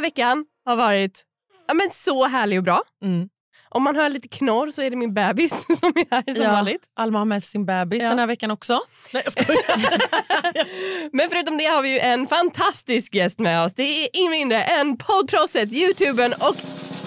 [0.00, 1.24] Här veckan har varit
[1.68, 2.82] ja, men så härlig och bra.
[3.04, 3.28] Mm.
[3.68, 5.50] Om man hör lite knorr så är det min bebis
[5.80, 6.82] som är här som vanligt.
[6.96, 8.08] Alma har med sin bebis Ja.
[8.08, 8.80] den här veckan också.
[9.12, 9.46] Nej, jag.
[11.12, 13.74] Men förutom det har vi ju en fantastisk gäst med oss.
[13.74, 16.56] Det är ingen mindre än poddproffset, youtubern och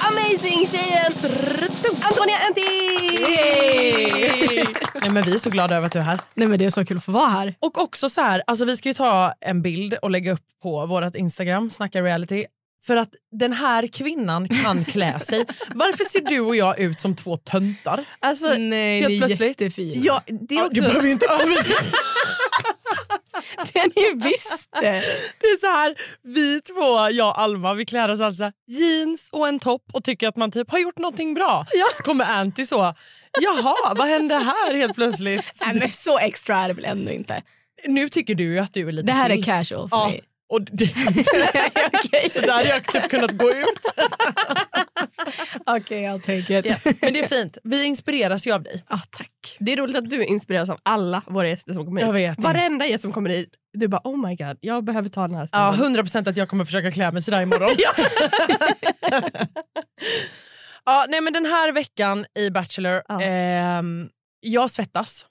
[0.09, 1.13] amazing-tjejen
[2.09, 2.69] Antonia Antti!
[5.01, 6.19] Nej, men vi är så glada över att du är här.
[6.33, 7.55] Nej men det är så kul att få vara här.
[7.59, 10.85] Och också så här, alltså vi ska ju ta en bild och lägga upp på
[10.85, 12.45] vårt Instagram, Snacka reality.
[12.85, 15.45] För att den här kvinnan kan klä sig.
[15.75, 17.99] Varför ser du och jag ut som två töntar?
[18.19, 19.47] Alltså, Nej, helt ni är plötsligt.
[19.61, 19.93] jättefina.
[20.05, 20.81] ja, det är Ja, också...
[20.81, 21.79] Du behöver ju inte överdriva.
[23.73, 25.01] det är ni visst det.
[25.39, 29.47] Det är så här, vi två, jag och Alma, vi klär oss alltså jeans och
[29.47, 31.65] en topp och tycker att man typ har gjort någonting bra.
[31.97, 32.93] Så kommer Anty så,
[33.41, 35.43] jaha, vad hände här helt plötsligt?
[35.65, 37.41] Nej men så extra är det väl ändå inte.
[37.87, 39.39] Nu tycker du ju att du är lite Det här chill.
[39.39, 40.23] är casual för Ja, mig.
[40.49, 40.87] Och det,
[42.31, 43.81] Så där hade jag typ kunnat gå ut.
[45.65, 46.65] Okej, I'll take it.
[47.01, 48.83] Men det är fint, vi inspireras ju av dig.
[48.87, 49.57] Ah, tack.
[49.59, 52.07] Det är roligt att du inspireras av alla våra gäster som kommer hit.
[52.07, 52.39] Jag vet.
[52.39, 55.49] Varenda gäst som kommer hit, du bara oh my god, jag behöver ta den här
[55.51, 56.05] Ja, stunden.
[56.05, 57.71] 100% att jag kommer försöka klä mig sådär imorgon.
[60.85, 63.21] ja, nej, men den här veckan i Bachelor, Ja.
[63.21, 65.25] ehm, jag svettas.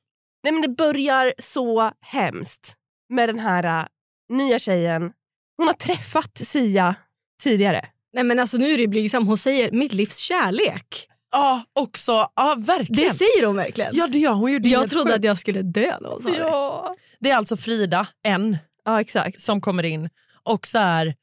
[0.44, 2.74] Nej, men det börjar så hemskt
[3.08, 3.84] med den här äh,
[4.32, 5.12] nya tjejen.
[5.56, 6.94] Hon har träffat Sia
[7.42, 7.86] tidigare.
[8.12, 9.26] Nej men alltså nu är det blygsam.
[9.26, 11.08] Hon säger mitt livs kärlek.
[11.32, 12.12] Ja, också.
[12.36, 13.08] Ja, verkligen.
[13.08, 13.90] Det säger hon verkligen.
[13.94, 14.58] Ja, det gör hon ju.
[14.58, 15.16] Det jag trodde sjukt.
[15.16, 16.30] att jag skulle dö när hon sa.
[16.30, 16.94] Ja.
[17.20, 19.40] Det är alltså Frida, en, ja, exakt.
[19.40, 20.08] som kommer in
[20.42, 21.14] och så här...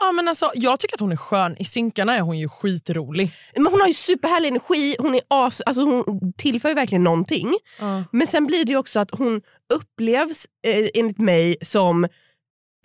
[0.00, 1.56] Ja, men alltså, jag tycker att hon är skön.
[1.58, 3.30] I synkarna är hon ju skitrolig.
[3.54, 7.54] Men hon har ju superhärlig energi, hon, är as, alltså hon tillför ju verkligen någonting.
[8.10, 9.42] Men sen blir det ju också att hon
[9.74, 12.08] upplevs eh, enligt mig som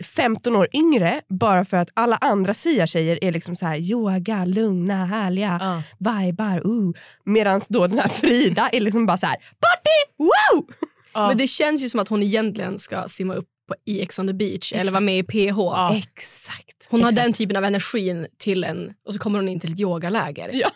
[0.03, 5.05] 15 år yngre bara för att alla andra Sia-tjejer är liksom så här yoga, lugna,
[5.05, 5.81] härliga, Ja.
[5.97, 6.91] vibar, uh.
[7.25, 10.65] Medan då den här Frida är liksom bara så här party, wow!
[11.13, 11.27] Ja.
[11.27, 14.27] Men det känns ju som att hon egentligen ska simma upp på, i Ex on
[14.27, 15.59] the beach eller vara med i PH.
[15.97, 16.87] Exakt.
[16.89, 17.25] Hon har exakt.
[17.25, 20.49] den typen av energin till en och så kommer hon in till ett yogaläger.
[20.53, 20.69] Ja.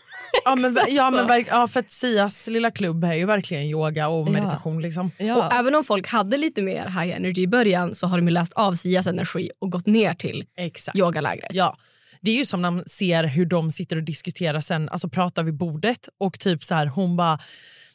[0.45, 4.27] Ja, men, ja, men, ja, för att Sias lilla klubb är ju verkligen yoga och
[4.27, 4.31] Ja.
[4.31, 4.81] meditation.
[4.81, 5.11] Liksom.
[5.17, 5.35] Ja.
[5.47, 8.33] Och även om folk hade lite mer high energy i början så har de ju
[8.33, 10.97] läst av Sias energi och gått ner till Exakt.
[10.97, 11.49] yogalägret.
[11.53, 11.77] Ja.
[12.21, 15.43] Det är ju som när man ser hur de sitter och diskuterar sen, alltså pratar
[15.43, 17.39] vid bordet och typ så här, hon bara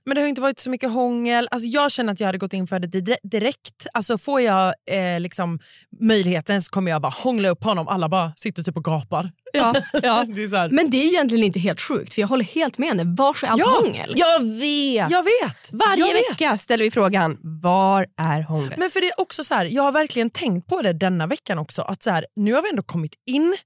[0.08, 1.48] men det har inte varit så mycket hångel.
[1.50, 3.86] Alltså jag känner att jag hade gått in för det di- direkt.
[3.94, 5.58] Alltså får jag eh, liksom
[6.00, 7.88] möjligheten så kommer jag bara hångla upp honom.
[7.88, 9.30] Alla bara sitter typ och gapar.
[9.52, 10.24] Ja, ja.
[10.28, 12.78] Det är så här, Men det är egentligen inte helt sjukt för jag håller helt
[12.78, 13.02] med henne.
[13.16, 13.80] Var är allt Ja.
[13.84, 14.12] hångel?
[14.16, 15.10] Jag vet!
[15.10, 15.68] jag vet!
[15.72, 16.30] Varje jag vet.
[16.30, 18.78] vecka ställer vi frågan, var är hånglet?
[18.78, 21.58] Men för det är också så här, jag har verkligen tänkt på det denna veckan
[21.58, 21.82] också.
[21.82, 23.56] Att så här, nu har vi ändå kommit in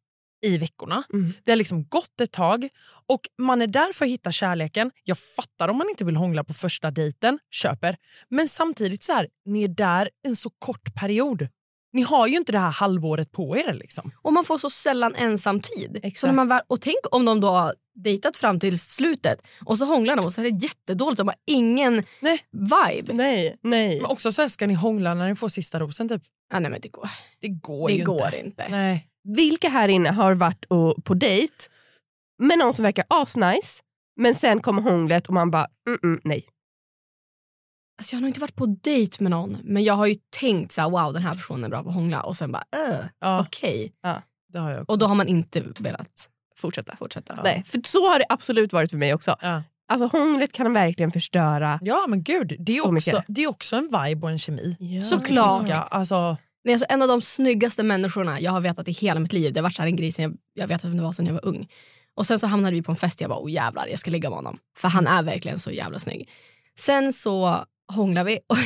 [0.42, 1.02] i veckorna.
[1.12, 1.32] Mm.
[1.44, 2.68] Det har liksom gått ett tag
[3.08, 4.90] och man är där för att hitta kärleken.
[5.04, 7.96] Jag fattar om man inte vill hångla på första dejten, köper.
[8.28, 11.48] Men samtidigt så här, ni är där en så kort period.
[11.92, 13.72] Ni har ju inte det här halvåret på er.
[13.72, 14.12] Liksom.
[14.22, 15.96] Och man får så sällan ensam tid.
[15.96, 16.18] Exakt.
[16.18, 19.78] Så när man väl, och tänk om de då har dejtat fram till slutet och
[19.78, 21.18] så hånglar de och så är det jättedåligt.
[21.18, 22.40] De har ingen Nej.
[22.52, 23.12] vibe.
[23.12, 23.96] Nej, nej.
[24.00, 26.08] Men också så här, ska ni hångla när ni får sista rosen?
[26.08, 26.22] Typ.
[26.54, 27.10] Ah, nej, men det går,
[27.40, 28.38] Det går det ju går inte.
[28.38, 28.68] inte.
[28.68, 29.08] Nej.
[29.24, 31.54] Vilka här inne har varit och, på dejt
[32.38, 33.82] med någon som verkar asnice
[34.16, 36.44] men sen kommer hånglet och man bara mm, mm, nej.
[37.98, 40.72] Alltså, jag har nog inte varit på dejt med någon men jag har ju tänkt
[40.72, 42.96] så här, wow den här personen är bra på att hångla och sen bara uh,
[43.20, 43.92] Ja, okej.
[44.52, 44.92] det har jag också.
[44.92, 46.96] Och då har man inte velat Fortsätta.
[46.96, 47.40] fortsätta.
[47.44, 49.36] Nej, för så har det absolut varit för mig också.
[49.42, 49.62] Ja.
[49.92, 51.78] Alltså hånglet kan verkligen förstöra.
[51.82, 53.24] ja men gud, det är, Så också, mycket.
[53.28, 54.76] det är också en vibe och en kemi.
[54.80, 55.02] Ja.
[55.02, 55.68] Såklart.
[55.68, 59.32] Ja, alltså, Nej, alltså, en av de snyggaste människorna jag har vetat i hela mitt
[59.32, 59.52] liv.
[59.52, 61.26] Det har varit så här en grej sen jag, jag vet vem det var sen
[61.26, 61.68] jag var ung.
[62.14, 64.30] Och sen så hamnade vi på en fest jag bara, oh jävlar jag ska ligga
[64.30, 64.58] med honom.
[64.78, 66.28] För han är verkligen så jävla snygg.
[66.78, 68.56] Sen så hånglar vi och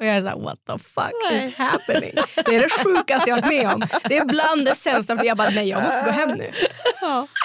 [0.00, 2.12] Och jag är såhär, what the fuck is happening?
[2.46, 3.82] Det är det sjukaste jag har varit med om.
[4.08, 6.50] Det är bland det sämsta för jag bara, nej jag måste gå hem nu.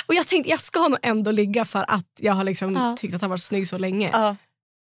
[0.07, 3.21] Och jag tänkte jag ska nog ändå ligga för att jag har liksom tyckt att
[3.21, 4.09] han var så snygg så länge.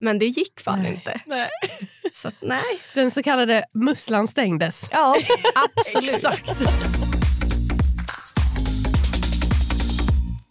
[0.01, 1.21] Men det gick fan inte.
[1.27, 1.49] Nej.
[2.13, 2.63] Så att, nej.
[2.95, 4.89] Den så kallade musslan stängdes.
[4.93, 5.17] Ja,
[5.55, 6.11] absolut.
[6.11, 6.51] Exakt.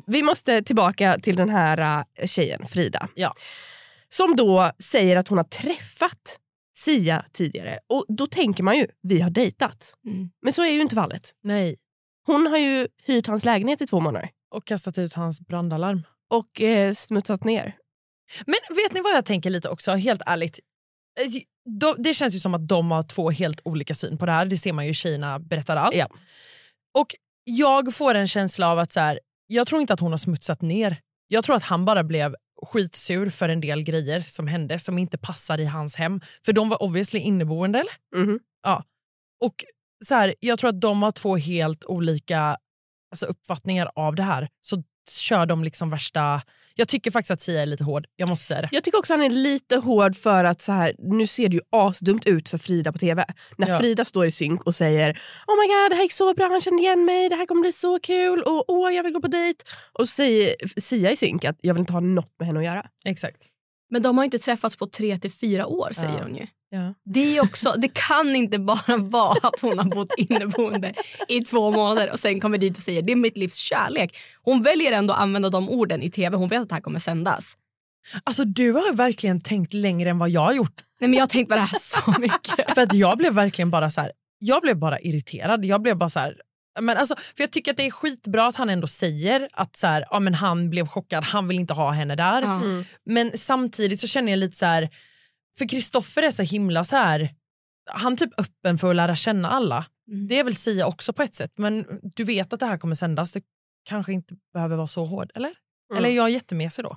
[0.07, 3.07] Vi måste tillbaka till den här äh, tjejen, Frida.
[3.15, 3.33] Ja.
[4.09, 6.39] Som då säger att hon har träffat
[6.77, 7.79] Sia tidigare.
[7.89, 9.93] Och Då tänker man ju, vi har dejtat.
[10.05, 10.29] Mm.
[10.41, 11.31] Men så är ju inte fallet.
[11.43, 11.75] Nej.
[12.25, 16.03] Hon har ju hyrt hans lägenhet i två månader Och kastat ut hans brandalarm.
[16.29, 17.75] och eh, smutsat ner.
[18.45, 20.59] Men vet ni vad jag tänker lite också, helt ärligt?
[21.19, 21.41] Eh,
[21.79, 24.45] de, det känns ju som att de har två helt olika syn på det här.
[24.45, 25.95] Det ser man ju, tjejerna berättar allt.
[25.95, 26.07] Ja.
[26.97, 27.07] Och
[27.43, 30.61] jag får en känsla av att så här, jag tror inte att hon har smutsat
[30.61, 30.97] ner.
[31.27, 32.35] Jag tror att han bara blev
[32.65, 36.21] skitsur för en del grejer som hände som inte passar i hans hem.
[36.45, 38.23] För de var obviously inneboende eller?
[38.25, 38.39] Mhm.
[38.63, 38.83] Ja.
[39.43, 39.55] Och
[40.05, 42.57] så här, jag tror att de har två helt olika
[43.11, 44.49] alltså, uppfattningar av det här.
[44.61, 46.41] Så kör de liksom värsta...
[46.75, 48.05] Jag tycker faktiskt att Sia är lite hård.
[48.15, 48.69] Jag måste säga det.
[48.71, 51.61] Jag tycker också han är lite hård för att så här, nu ser det ju
[51.69, 53.25] asdumt ut för Frida på tv.
[53.57, 53.79] När Ja.
[53.79, 55.09] Frida står i synk och säger
[55.47, 57.61] oh my god det här gick så bra, han kände igen mig, det här kommer
[57.61, 59.63] bli så kul och åh jag vill gå på dejt.
[59.93, 62.85] Och säger Sia i synk att jag vill inte ha något med henne att göra.
[63.05, 63.37] Exakt.
[63.93, 66.23] Men de har inte träffats på tre till fyra år säger Ja.
[66.23, 66.47] hon ju.
[66.69, 66.93] Ja.
[67.05, 70.93] Det, är också, det kan inte bara vara att hon har bott inneboende
[71.27, 74.17] i två månader och sen kommer dit och säger det är mitt livs kärlek.
[74.43, 76.37] Hon väljer ändå att använda de orden i tv.
[76.37, 77.53] Hon vet att det här kommer sändas.
[78.23, 80.81] Alltså du har verkligen tänkt längre än vad jag har gjort.
[80.99, 82.73] Nej, men jag har tänkt på det här så mycket.
[82.75, 85.65] För att jag blev verkligen bara så här, jag blev bara irriterad.
[85.65, 86.35] Jag blev bara så här,
[86.81, 89.87] men alltså, för jag tycker att det är skitbra att han ändå säger att så
[89.87, 92.41] här, ja, men han blev chockad, han vill inte ha henne där.
[92.41, 92.61] Ja.
[93.05, 94.89] Men samtidigt så känner jag lite så här,
[95.57, 97.29] för Kristoffer är så himla så här,
[97.91, 99.85] han är typ öppen för att lära känna alla.
[100.07, 100.27] Mm.
[100.27, 101.85] Det är väl Sia också på ett sätt, men
[102.15, 103.41] du vet att det här kommer sändas, du
[103.89, 105.51] kanske inte behöver vara så hård, eller?
[105.97, 106.95] Eller är jag jättemesig då?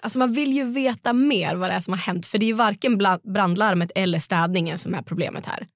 [0.00, 2.48] Alltså man vill ju veta mer vad det är som har hänt för det är
[2.48, 2.98] ju varken
[3.32, 5.66] brandlarmet eller städningen som är problemet här.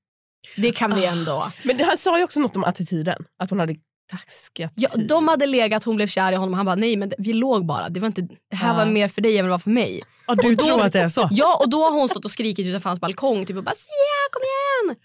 [0.57, 1.53] Det kan vi ändå...
[1.63, 3.25] Men det, han sa ju också något om attityden.
[3.39, 3.75] Att hon hade
[4.11, 7.13] taskig Ja, de hade legat, hon blev kär i honom och han bara nej men
[7.19, 7.89] vi låg bara.
[7.89, 10.03] Det, var inte, det här var mer för dig än vad det var för mig.
[10.27, 11.29] Ja, du tror att det är så?
[11.33, 14.31] Ja och då har hon stått och skrikit utanför hans balkong typ och bara Sia
[14.33, 14.97] kom igen.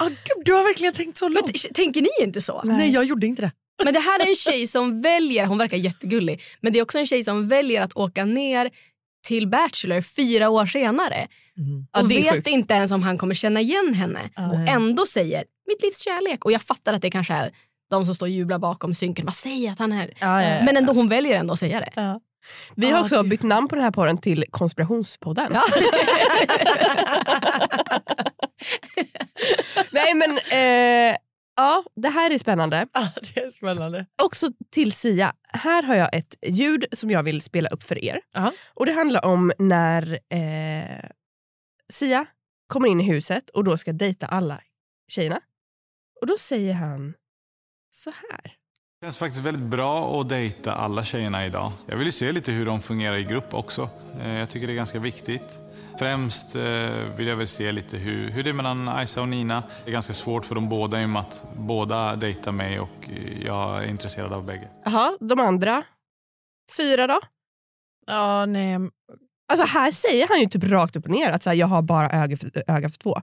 [0.00, 1.54] Ah, gud, du har verkligen tänkt så Men långt.
[1.62, 2.60] t- tänker ni inte så?
[2.64, 3.52] Nej, jag gjorde inte det.
[3.84, 6.98] Men det här är en tjej som väljer, hon verkar jättegullig, men det är också
[6.98, 8.70] en tjej som väljer att åka ner
[9.26, 11.28] till Bachelor fyra år senare.
[11.92, 12.46] Ja, och vet sjukt.
[12.48, 14.20] inte ens om han kommer känna igen henne.
[14.36, 14.68] och Nej.
[14.68, 16.44] ändå säger mitt livs kärlek.
[16.44, 17.50] Och jag fattar att det kanske är
[17.90, 19.24] de som står och jublar bakom synken.
[19.24, 20.14] Vad säger att han är?
[20.20, 20.64] Ja, ja, ja.
[20.64, 21.90] Men ändå hon väljer ändå att säga det.
[21.94, 22.20] Ja.
[22.76, 25.52] Vi har Ah, också det- bytt namn på den här podden till konspirationspodden.
[25.54, 25.62] Ja.
[29.92, 31.16] Nej men eh,
[31.56, 32.86] ja, det här är spännande.
[32.92, 34.06] Ah, det är spännande.
[34.22, 35.32] Också till Sia.
[35.52, 38.20] Här har jag ett ljud som jag vill spela upp för er.
[38.36, 38.52] Aha.
[38.74, 41.04] Och Det handlar om när eh,
[41.94, 42.26] Sia
[42.66, 44.60] kommer in i huset och då ska dejta alla
[45.08, 45.40] tjejerna.
[46.20, 47.14] Och då säger han
[47.90, 48.42] så här.
[49.00, 51.72] Det känns faktiskt väldigt bra att dejta alla tjejerna idag.
[51.86, 53.90] Jag vill ju se lite hur de fungerar i grupp också.
[54.20, 55.60] Eh, Jag tycker det är ganska viktigt.
[55.98, 56.62] Främst eh,
[57.16, 59.62] vill jag väl se lite hur, hur det är mellan Aisa och Nina.
[59.84, 63.10] Det är ganska svårt för dem båda i och med att båda dejtar mig och
[63.10, 64.68] eh, jag är intresserad av bägge.
[64.84, 65.82] Jaha, de andra
[66.76, 67.20] fyra då?
[68.06, 68.78] Ja, nej.
[69.48, 71.82] Alltså här säger han ju typ rakt upp och ner att så här, jag har
[71.82, 73.20] bara öga för, öga för två.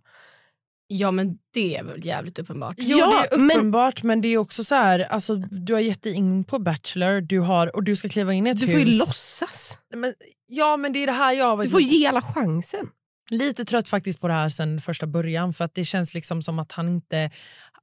[0.88, 2.76] ja men det är väl jävligt uppenbart.
[2.80, 5.80] Jo, Ja, det är men- uppenbart, men, det är också så här, alltså, du har
[5.80, 8.66] gett dig in på Bachelor du har, och du ska kliva in i ett Du
[8.66, 8.72] hus.
[8.76, 9.80] får ju låtsas.
[9.96, 10.14] Men,
[10.48, 12.88] ja, men det är det här jag har Du får ge alla chansen.
[13.30, 15.54] lite trött faktiskt på det här sen första början.
[15.54, 17.32] För att det känns liksom som att han inte...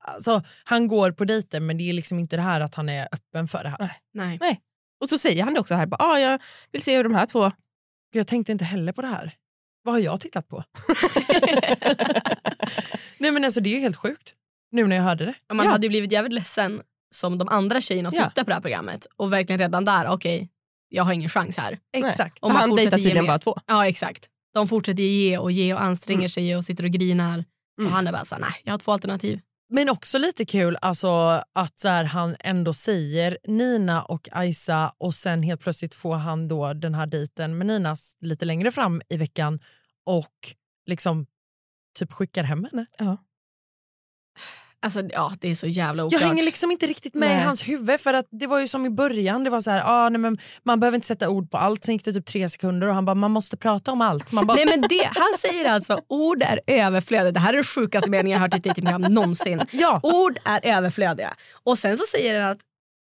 [0.01, 3.09] Alltså, han går på dejter men det är liksom inte det här att han är
[3.13, 3.93] öppen för det här.
[4.15, 4.39] Nej.
[5.01, 5.87] Och så säger han det också här.
[5.87, 6.41] Bara, ah, jag
[6.73, 7.53] vill se hur de här två...
[8.11, 9.33] Jag tänkte inte heller på det här.
[9.83, 10.65] Vad har jag tittat på?
[13.19, 14.35] Nej men alltså Det är ju helt sjukt
[14.73, 15.35] nu när jag hörde det.
[15.51, 15.73] Och Man Ja.
[15.73, 16.83] hade ju blivit jävligt ledsen
[17.15, 18.29] som de andra tjejerna att Ja.
[18.29, 20.49] titta på det här programmet och verkligen redan där, okej,
[20.89, 21.79] jag har ingen chans här.
[21.93, 22.39] Exakt.
[22.43, 23.59] Om han dejtar ge tydligen bara två.
[23.67, 24.29] Ja exakt.
[24.55, 27.45] De fortsätter ge och ge och anstränger sig och sitter och grinar.
[27.85, 29.41] Och han är bara såhär, nej jag har två alternativ.
[29.71, 35.15] Men också lite kul alltså, att så här, han ändå säger Nina och Aisa och
[35.15, 39.17] sen helt plötsligt får han då den här dejten med Nina lite längre fram i
[39.17, 39.61] veckan
[40.05, 40.35] och
[40.87, 41.27] liksom
[41.99, 42.87] typ skickar hem henne.
[44.81, 46.23] Alltså, ja, det är så jävla Jag oklart.
[46.23, 47.45] hänger liksom inte riktigt med i Nej.
[47.45, 50.09] hans huvud för att det var ju som i början, det var så här, ah,
[50.09, 51.85] nej, men man behöver inte sätta ord på allt.
[51.85, 54.33] Sen gick det typ tre sekunder och han bara, man måste prata om allt.
[54.33, 57.33] Man bara, Nej, men det, han säger alltså ord är överflödiga.
[57.33, 59.63] Det här är den sjukaste meningen jag har hört i ett dejtingprogram någonsin.
[59.71, 60.01] Ja.
[60.03, 61.35] Ord är överflödiga.
[61.65, 62.59] Och sen så säger han att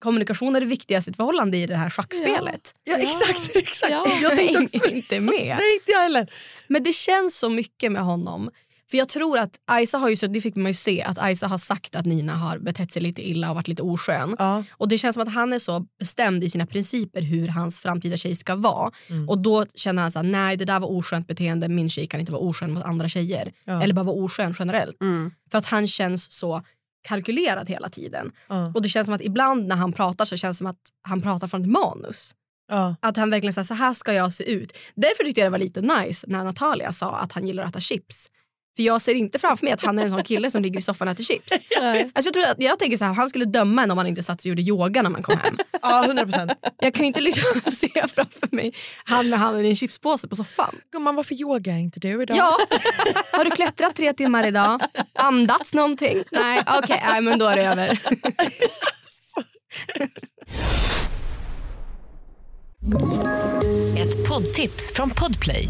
[0.04, 2.74] kommunikation är det viktigaste i ett förhållande i det här schackspelet.
[2.84, 3.92] ja, exakt, exakt.
[3.92, 4.08] Ja.
[4.22, 5.32] Jag tänkte också, inte med.
[5.60, 6.34] nej inte jag heller.
[6.68, 8.50] Men det känns så mycket med honom.
[8.92, 11.48] För jag tror att Isa har ju, så det fick man ju se, att Isa
[11.48, 14.36] har sagt att Nina har betett sig lite illa och varit lite oskön.
[14.40, 14.63] Ja.
[14.72, 18.18] Och det känns som att han är så bestämd i sina principer hur hans framtida
[18.18, 18.92] tjej ska vara.
[19.08, 19.30] Mm.
[19.30, 22.20] Och då känner han så här, nej det där var oskönt beteende, min tjej kan
[22.20, 23.52] inte vara oskön mot andra tjejer.
[23.63, 23.84] Ja.
[23.84, 25.02] Eller bara vara oskön generellt.
[25.02, 25.32] Mm.
[25.52, 26.62] För att han känns så
[27.08, 28.32] kalkylerad hela tiden.
[28.48, 28.72] Ja.
[28.75, 31.22] Och det känns som att ibland när han pratar så känns det som att han
[31.22, 32.36] pratar från ett manus.
[32.72, 32.96] Ja.
[33.00, 34.78] Att han verkligen säger så här ska jag se ut.
[34.96, 37.80] Därför tyckte jag det var lite nice när Natalia sa att han gillar att äta
[37.80, 38.30] chips.
[38.75, 40.82] För jag ser inte framför mig att han är en sån kille som ligger i
[40.82, 41.53] soffan och äter chips.
[42.15, 44.24] Alltså jag, tror att, jag tänker så här, han skulle döma en om han inte
[44.24, 45.58] satt sig och gjorde yoga när man kom hem.
[45.82, 46.51] ja, 100 procent.
[46.80, 48.74] Jag kan ju inte liksom se framför mig
[49.06, 50.75] han med handen i en chipspåse på soffan.
[50.92, 52.38] Gumman, varför yogar inte du idag?
[52.38, 52.58] Ja,
[53.32, 54.82] har du klättrat tre timmar idag?
[55.20, 56.24] Andats någonting?
[56.32, 58.00] Nej, okej, nej, men då är det över.
[63.98, 65.70] Ett poddtips från Podplay.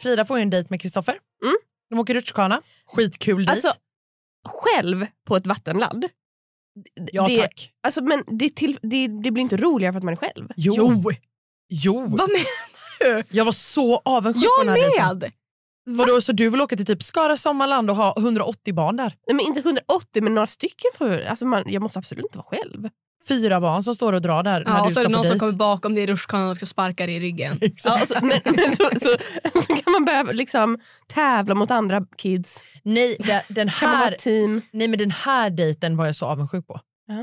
[0.00, 1.18] Frida får ju en dejt med Kristoffer.
[1.44, 1.56] Mm.
[1.90, 2.62] De åker rutschkana.
[2.86, 3.50] Skitkul dejt.
[3.50, 3.72] Alltså,
[4.48, 6.04] själv på ett vattenladd.
[7.12, 7.72] ja det, tack.
[7.82, 10.48] Alltså, men det, till, det, det blir inte roligare för att man är själv.
[10.56, 10.74] Jo.
[10.78, 11.12] Jo.
[11.68, 12.00] jo.
[12.00, 12.44] Vad menar
[13.00, 13.24] du?
[13.30, 15.18] Jag var så avundsjuk på Jag den här dejten.
[15.18, 15.32] med!
[15.96, 19.16] Vadå, så du vill åka till typ Skara Sommarland och ha 180 barn där?
[19.26, 20.90] Nej, men inte 180 men några stycken.
[20.94, 22.88] För, alltså man, jag måste absolut inte vara själv.
[23.28, 25.12] Fyra barn som står och drar där när Ja, du och så ska är det
[25.12, 25.38] någon som dejt.
[25.38, 27.58] kommer bakom dig i rutschkanan och ska sparka dig i ryggen.
[27.84, 29.16] Ja, så, men, men så, så,
[29.62, 32.62] så kan man börja liksom tävla mot andra kids.
[32.82, 34.62] Nej, det, den här, team.
[34.72, 36.80] nej, men den här dejten var jag så avundsjuk på.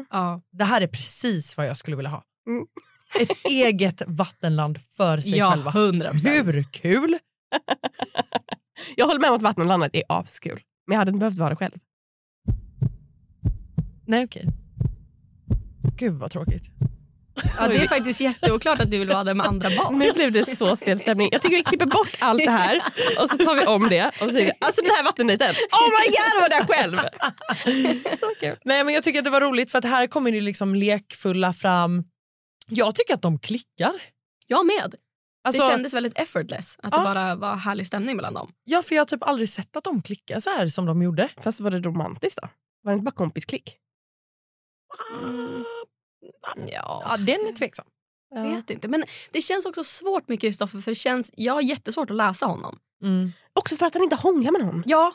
[0.09, 0.41] Ja.
[0.51, 2.23] Det här är precis vad jag skulle vilja ha.
[2.49, 2.65] Mm.
[3.19, 5.71] Ett eget vattenland för sig Ja, själva.
[5.71, 6.27] 100%.
[6.29, 7.17] Hur kul?
[8.95, 10.61] Jag håller med om att vattenlandet är askul.
[10.87, 11.73] Men jag hade inte behövt vara det själv.
[14.07, 14.45] Nej okej.
[15.97, 16.63] Gud vad tråkigt.
[17.57, 19.99] Ja, det är faktiskt jätteoklart att du vill vara där med andra barn.
[19.99, 21.29] Nu blev det så stel stämning.
[21.31, 22.81] Jag tycker vi klipper bort allt det här
[23.21, 24.05] och så tar vi om det.
[24.21, 26.97] Och säger, alltså den här vattendejten, oh my god jag var där själv!
[28.19, 28.55] så kul.
[28.65, 31.53] Nej men jag tycker att det var roligt för att här kommer det liksom lekfulla
[31.53, 32.03] fram.
[32.69, 33.93] Jag tycker att de klickar.
[34.47, 34.95] Jag med.
[35.43, 36.77] Alltså, det kändes väldigt effortless.
[36.83, 36.97] Att Ja.
[36.97, 38.51] det bara var härlig stämning mellan dem.
[38.63, 41.29] Ja för jag har typ aldrig sett att de klickar så här som de gjorde.
[41.43, 42.49] Fast var det romantiskt då?
[42.83, 43.77] Var det inte bara kompisklick?
[46.67, 47.85] Ja, Ja den är tveksam.
[48.35, 48.87] jag vet inte.
[48.87, 52.45] Men det känns också svårt med Kristoffer för det känns, jag har jättesvårt att läsa
[52.45, 52.79] honom.
[53.03, 53.31] Mm.
[53.53, 54.83] Också för att han inte hånglar med någon.
[54.85, 55.13] Ja,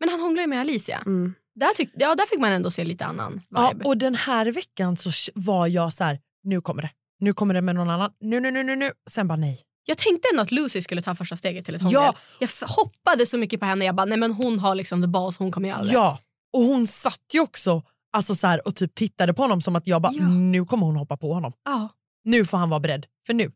[0.00, 0.98] men han hånglar ju med Alicia.
[1.06, 1.34] Mm.
[1.54, 3.84] Där, tyck, ja, där fick man ändå se lite annan Ja, vibe.
[3.84, 6.90] och den här veckan så var jag så här, nu kommer det.
[7.18, 8.12] Nu kommer det med någon annan.
[8.20, 8.92] Nu, nu, nu, nu, nu.
[9.10, 9.62] Sen bara nej.
[9.84, 11.94] Jag tänkte ändå att Lucy skulle ta första steget till ett hångel.
[11.94, 12.14] Ja.
[12.38, 13.84] Jag hoppades så mycket på henne.
[13.84, 15.92] Jag bara, nej men hon har liksom the balls, hon kommer göra det.
[15.92, 16.18] Ja,
[16.52, 17.82] och hon satt ju också
[18.12, 20.28] alltså så här, och typ tittade på honom som att jag bara, Ja.
[20.28, 21.52] nu kommer hon hoppa på honom.
[21.64, 21.88] Ja.
[22.24, 23.52] Nu får han vara beredd, för nu.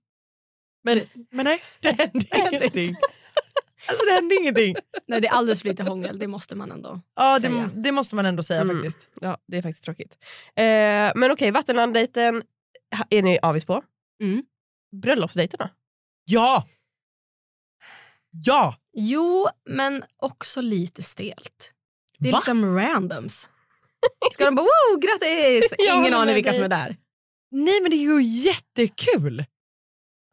[0.84, 2.26] Men, men nej, det hände
[2.60, 2.94] ingenting.
[3.88, 4.74] Alltså det hände ingenting.
[5.06, 7.70] Nej, det är alldeles för lite hångel, det måste man ändå Ja, säga.
[7.74, 8.76] det, det måste man ändå säga Mm.
[8.76, 9.08] faktiskt.
[9.20, 10.18] Ja, det är faktiskt tråkigt.
[10.56, 10.64] Eh,
[11.14, 12.42] men okej, vattenlanddejten
[13.10, 13.82] är ni avis på.
[14.22, 14.42] Mm.
[15.02, 15.70] Bröllopsdejterna?
[16.24, 16.66] Ja!
[18.30, 18.76] Ja!
[18.92, 21.72] Jo, men också lite stelt.
[22.18, 22.38] Det är Va?
[22.38, 23.48] liksom randoms.
[24.32, 25.72] Ska de bara wow, grattis!
[25.94, 26.96] Ingen aning vilka som är där.
[27.50, 29.44] Nej men det är ju jättekul.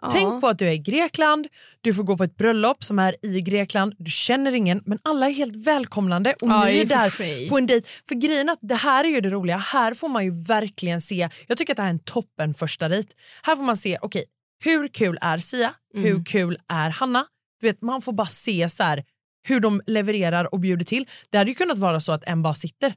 [0.02, 0.10] Ja.
[0.12, 1.48] Tänk på att du är i Grekland,
[1.82, 5.28] du får gå på ett bröllop som är i Grekland, du känner ingen men alla
[5.30, 7.50] är helt välkomnande och Ja, ni är där sig.
[7.50, 7.88] på en dejt.
[8.08, 11.30] För grejen att det här är ju det roliga, här får man ju verkligen se,
[11.48, 13.10] jag tycker att det här är en toppen första dejt.
[13.44, 14.24] Här får man se, okej
[14.64, 16.06] hur kul är Sia, Mm.
[16.06, 17.26] hur kul är Hanna?
[17.62, 19.04] Du vet, man får bara se så här,
[19.48, 21.08] hur de levererar och bjuder till.
[21.30, 22.94] Det hade ju kunnat vara så att en bara sitter.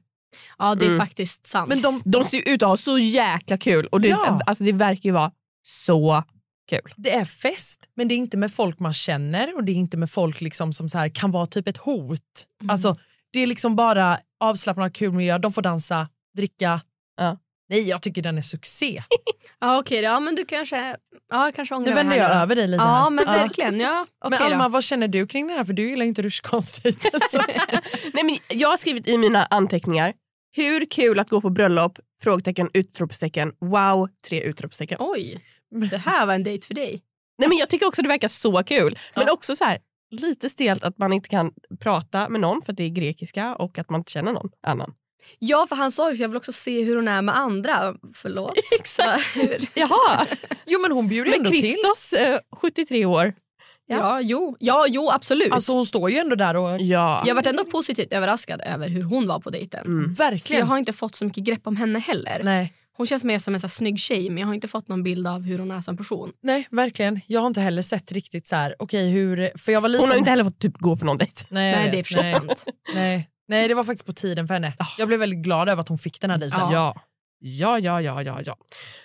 [0.59, 1.01] Ja, det är Mm.
[1.01, 1.69] faktiskt sant.
[1.69, 4.41] Men de, De ser ju ut att ha så jäkla kul och det, Ja.
[4.47, 5.31] alltså, det verkar ju vara
[5.67, 6.23] så
[6.71, 6.95] kul.
[6.97, 9.97] det är fest men det är inte med folk man känner och det är inte
[9.97, 12.21] med folk liksom som så här kan vara typ ett hot.
[12.63, 12.71] Mm.
[12.71, 12.97] Alltså,
[13.33, 15.39] det är liksom bara avslappnad kul miljö.
[15.39, 16.81] De får dansa, dricka.
[17.17, 17.39] Ja.
[17.69, 19.03] Nej, jag tycker den är succé.
[19.61, 20.97] Ja, okej, ja, men du kanske,
[21.31, 22.35] ja, kanske ångrar Nu vänder jag nu.
[22.43, 23.11] över dig lite Ja, här.
[23.11, 23.81] men verkligen.
[23.81, 24.69] Ja, Men okej Alma, då.
[24.71, 25.65] vad känner du kring det här?
[25.65, 27.11] För du gillar inte rutschkantsdejten.
[27.31, 27.41] så-
[28.15, 30.13] Nej, men jag har skrivit i mina anteckningar,
[30.57, 31.99] hur kul att gå på bröllop?
[32.23, 34.99] Frågetecken, utropstecken, wow, tre utropstecken.
[35.01, 35.41] Oj,
[35.91, 37.03] det här var en dejt för dig.
[37.39, 38.99] Nej, men jag tycker också det verkar så kul.
[39.15, 39.79] Men också så här,
[40.11, 43.79] lite stelt att man inte kan prata med någon för att det är grekiska och
[43.79, 44.95] att man inte känner någon annan.
[45.39, 47.95] Ja, för han sa ju jag vill också se hur hon är med andra.
[48.15, 48.59] Förlåt.
[48.81, 49.37] Exakt.
[49.37, 49.69] Hur?
[49.75, 50.27] Jaha,
[50.67, 51.61] Jo men hon bjuder men ändå till.
[51.61, 53.35] Kristos, eh, 73 år.
[53.87, 53.97] Ja.
[53.97, 55.53] Ja, jo, ja, jo absolut.
[55.53, 56.81] Alltså hon står ju ändå där och...
[56.81, 57.23] Ja.
[57.27, 59.87] jag varit ändå positivt överraskad över hur hon var på dejten.
[59.87, 60.13] Mm.
[60.13, 60.61] Verkligen.
[60.61, 62.41] jag har inte fått så mycket grepp om henne heller.
[62.45, 62.73] Nej.
[62.97, 65.03] Hon känns mer som en så här snygg tjej men jag har inte fått någon
[65.03, 66.33] bild av hur hon är som person.
[66.43, 67.21] Nej, verkligen.
[67.27, 69.51] Jag har inte heller sett riktigt så här, okej hur...
[69.59, 70.03] För jag var liten...
[70.03, 71.45] Hon har inte heller fått typ gå på någon dejt.
[71.49, 72.33] Nej, Nej, det är för sig nej.
[72.33, 72.65] sant.
[72.95, 73.31] Nej.
[73.49, 74.73] Nej, det var faktiskt på tiden för henne.
[74.99, 76.61] Jag blev väldigt glad över att hon fick den här dejten.
[76.61, 76.95] Ja.
[77.39, 78.57] Ja, ja, ja, ja, ja.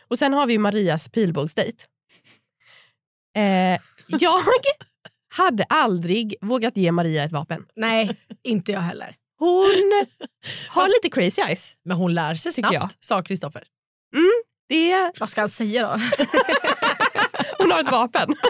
[0.08, 1.86] Och sen har vi Marias pilbågsdejt.
[3.36, 3.80] Eh,
[4.10, 4.40] jag
[5.36, 7.66] hade aldrig vågat ge Maria ett vapen.
[7.76, 9.16] Nej, inte jag heller.
[9.38, 10.06] Hon
[10.70, 11.76] har lite crazy eyes.
[11.86, 12.90] Men hon lär sig snabbt, jag.
[13.00, 13.64] sa Kristoffer.
[14.70, 15.88] Det, Vad ska han säga då?
[17.58, 18.36] hon har ett vapen.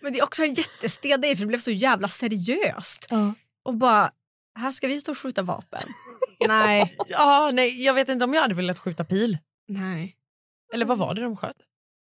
[0.00, 3.06] Men det är också en jättestel för det blev så jävla seriöst.
[3.64, 4.10] Och bara,
[4.58, 5.82] här ska vi stå och skjuta vapen.
[6.48, 6.96] Nej.
[7.08, 9.38] Ja, nej, jag vet inte om jag hade velat skjuta pil.
[9.68, 10.16] Nej.
[10.74, 11.56] Eller vad var det de sköt?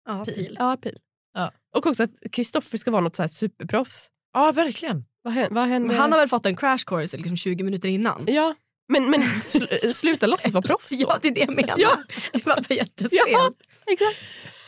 [0.07, 0.57] Ja, pil.
[0.59, 0.99] Ja, pil.
[1.35, 1.53] Ja.
[1.77, 4.09] Och också att Kristoffer ska vara något så här superproffs.
[4.35, 5.05] Ja, verkligen.
[5.23, 5.55] Vad hände?
[5.55, 5.89] Vad hände?
[5.89, 8.25] Men han har väl fått en crash course liksom 20 minuter innan?
[8.29, 8.55] Ja,
[8.89, 9.65] men, men sl
[9.95, 10.97] sluta låtsas vara proffs då.
[11.01, 11.75] Ja, det är det jag menar.
[11.79, 11.99] Ja.
[12.33, 13.13] Det var bara jättesent.
[13.29, 13.51] Ja,
[13.87, 14.19] exakt.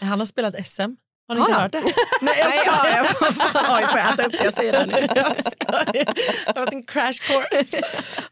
[0.00, 0.80] Han har spelat SM.
[1.28, 1.82] Har ni Har inte hört det?
[2.22, 3.06] Nej, jag skojar.
[3.76, 5.06] Oj, får jag äta upp det jag säger det nu?
[5.14, 5.92] jag skojar.
[5.92, 7.80] Det har varit en crash course.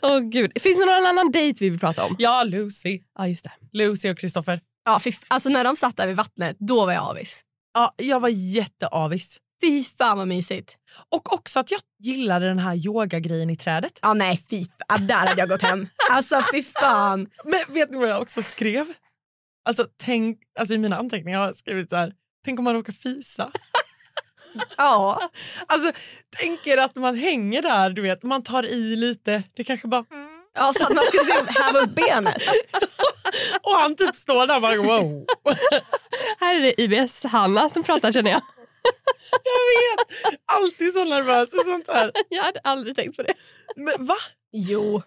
[0.02, 0.52] Åh gud.
[0.62, 2.16] Finns det någon annan dejt vi vill prata om?
[2.19, 3.00] Ja, Lucy.
[3.19, 3.52] Ja, just det.
[3.73, 4.61] Lucy och Kristoffer.
[4.85, 7.45] Ja, fy, alltså när de satt där vid vattnet, då var jag avis.
[7.75, 9.39] Ja, jag var jätteavis.
[9.63, 10.77] Fy fan vad mysigt.
[11.09, 13.99] Och också att jag gillade den här yogagrejen i trädet.
[14.03, 15.07] Ja, nej, fy fan.
[15.07, 15.89] Där hade jag gått hem.
[16.11, 17.29] Alltså fy fan.
[17.45, 18.87] Men vet ni vad jag också skrev?
[19.65, 22.13] Alltså, tänk, alltså i mina anteckningar har jag skrivit så här.
[22.45, 23.51] Tänk om man råkar fisa.
[24.77, 25.31] Ja.
[25.67, 25.93] Alltså,
[26.41, 29.43] tänk er att man hänger där, du vet, man tar i lite.
[29.55, 30.05] Det kanske bara...
[30.55, 32.43] ja, så att man skulle se häva upp benet.
[33.63, 35.27] Och han typ står där och bara wow.
[36.41, 38.43] Här är det IBS-Hanna som pratar känner jag.
[40.53, 42.13] Alltid så nervös för sånt här.
[42.29, 43.35] Jag hade aldrig tänkt på det.
[43.77, 44.17] Men va?
[44.53, 45.03] Jo.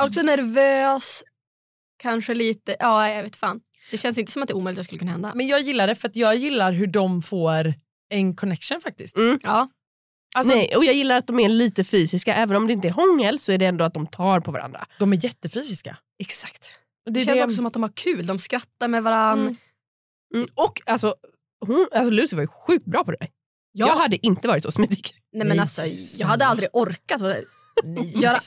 [0.00, 1.22] Också nervös.
[1.96, 3.60] Kanske lite, ja jag vet fan.
[3.90, 5.32] Det känns inte som att det är omöjligt att det skulle kunna hända.
[5.34, 7.74] Men jag gillar det för att jag gillar hur de får
[8.10, 9.16] en connection faktiskt.
[9.16, 9.38] Mm.
[9.42, 9.68] Ja.
[10.34, 12.34] Alltså, Nej, och jag gillar att de är lite fysiska.
[12.34, 14.86] Även om det inte är hångel så är det ändå att de tar på varandra.
[14.98, 15.96] De är jättefysiska.
[16.18, 16.66] Exakt.
[17.10, 18.26] Det, är känns det- också som att de har kul.
[18.26, 19.40] De skrattar med varann.
[19.40, 19.56] Mm.
[20.34, 20.48] Mm.
[20.54, 21.14] Och alltså,
[21.66, 23.28] hon, alltså Lucy var ju sjukt bra på det där.
[23.72, 23.86] Ja.
[23.86, 25.10] Jag hade inte varit så smidig.
[25.32, 25.82] Nej men alltså
[26.18, 27.20] jag hade aldrig orkat
[28.14, 28.38] göra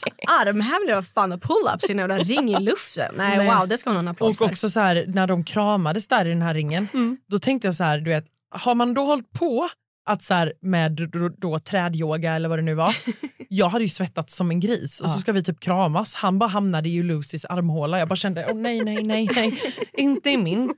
[0.42, 3.14] armhävningar och fan och pull-ups i en jävla ring i luften.
[3.18, 3.48] Nej, Nej.
[3.60, 4.46] wow det ska hon ha en applåd Och för.
[4.46, 7.18] också så här, när de kramades där i den här ringen, Mm.
[7.28, 9.70] då tänkte jag så här, du vet, har man då hållit på
[10.08, 12.96] att så här, med då, då, trädyoga eller vad det nu var.
[13.50, 16.16] Jag hade ju svettats som en gris och så ska vi typ kramas.
[16.16, 18.00] Han bara hamnade i Lucys armhåla.
[18.00, 19.62] Jag bara kände, åh nej, nej, nej, nej,
[19.94, 20.68] inte i min.
[20.68, 20.74] Det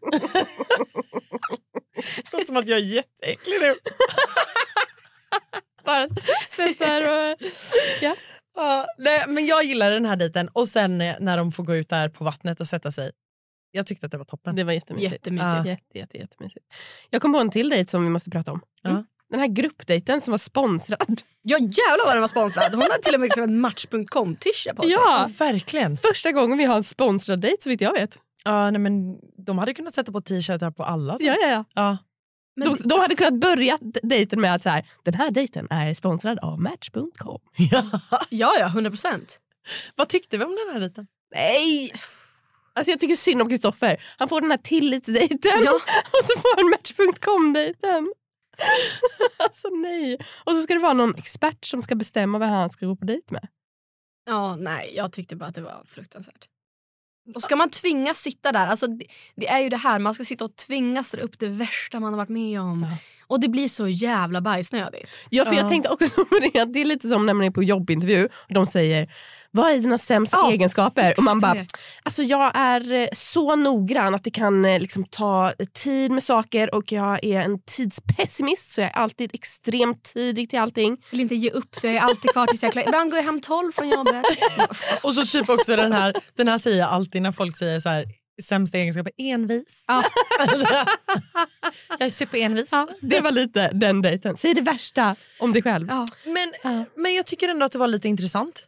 [2.32, 3.76] låter som att jag är jätteäcklig nu.
[5.86, 6.08] Bara
[6.48, 7.38] svettar och...
[8.02, 8.16] Ja.
[8.56, 11.76] Ja, nej, men jag gillar den här dejten och sen eh, när de får gå
[11.76, 13.12] ut där på vattnet och sätta sig.
[13.72, 14.56] Jag tyckte att det var toppen.
[14.56, 15.14] Det var jättemysigt.
[15.14, 15.56] Jättemysigt.
[15.56, 15.66] Ja.
[15.66, 16.66] Jätte, jätte, jättemysigt.
[17.10, 18.62] Jag kom på en till dejt som vi måste prata om.
[18.84, 19.06] Mm.
[19.30, 21.22] Den här gruppdejten som var sponsrad.
[21.42, 22.72] Ja jävlar vad den var sponsrad.
[22.74, 24.92] Hon hade till och med liksom en Match.com-tisha på sig.
[24.92, 25.98] Ja, verkligen.
[25.98, 28.18] första gången vi har en sponsrad dejt så vitt jag vet.
[28.44, 29.16] Ja, nej, men
[29.46, 31.18] de hade kunnat sätta på t-shirtar på alla.
[31.20, 31.64] Ja, ja, ja.
[31.74, 31.98] Ja.
[32.56, 35.94] Men De, de hade kunnat börja dejten med att så här, den här dejten är
[35.94, 37.40] sponsrad av Match.com.
[38.30, 39.40] Ja ja, 100 procent.
[39.96, 41.08] Vad tyckte vi om den här dejten?
[41.36, 41.92] Nej!
[42.74, 44.02] Alltså jag tycker synd om Kristoffer.
[44.18, 45.72] Han får den här tillitsdejten Ja.
[46.12, 48.14] och så får han Match.com-dejten.
[49.38, 50.18] alltså nej.
[50.44, 53.06] Och så ska det vara någon expert som ska bestämma vad han ska gå på
[53.06, 53.48] dejt med.
[54.26, 56.48] Ja, nej, jag tyckte bara att det var fruktansvärt.
[57.36, 60.26] Och ska man tvingas sitta där, alltså det, det är ju det här, man ska
[60.26, 62.86] sitta och tvingas dra upp det värsta man har varit med om.
[63.30, 65.10] Och det blir så jävla bajsnödigt.
[65.30, 65.60] Ja, för Ja.
[65.62, 68.54] jag tänkte också på det, det är lite som när man är på jobbintervju och
[68.54, 69.10] de säger
[69.52, 71.14] vad är dina sämsta Ja, egenskaper?
[71.18, 71.66] Och man bara,
[72.04, 76.76] alltså jag är eh, så noggrann att det kan eh, liksom ta tid med saker
[76.76, 80.98] och jag är en tidspessimist så jag är alltid extremt tidig till allting.
[81.12, 82.84] Vill inte ge upp så jag är alltid kvar tills jag är klar.
[82.84, 84.26] Ibland går jag hem 12 från jobbet.
[85.04, 87.90] Och så typ också den här, den här säger jag alltid när folk säger så
[87.90, 88.06] här
[88.44, 89.84] sämsta egenskapen, envis.
[89.88, 90.04] Ja.
[91.90, 92.70] jag är superenvis.
[92.72, 94.38] Ja, det var lite den dejten.
[94.38, 95.88] Säg det värsta om dig själv.
[95.90, 96.08] Ja.
[96.26, 96.54] Men,
[96.96, 98.68] men jag tycker ändå att det var lite intressant.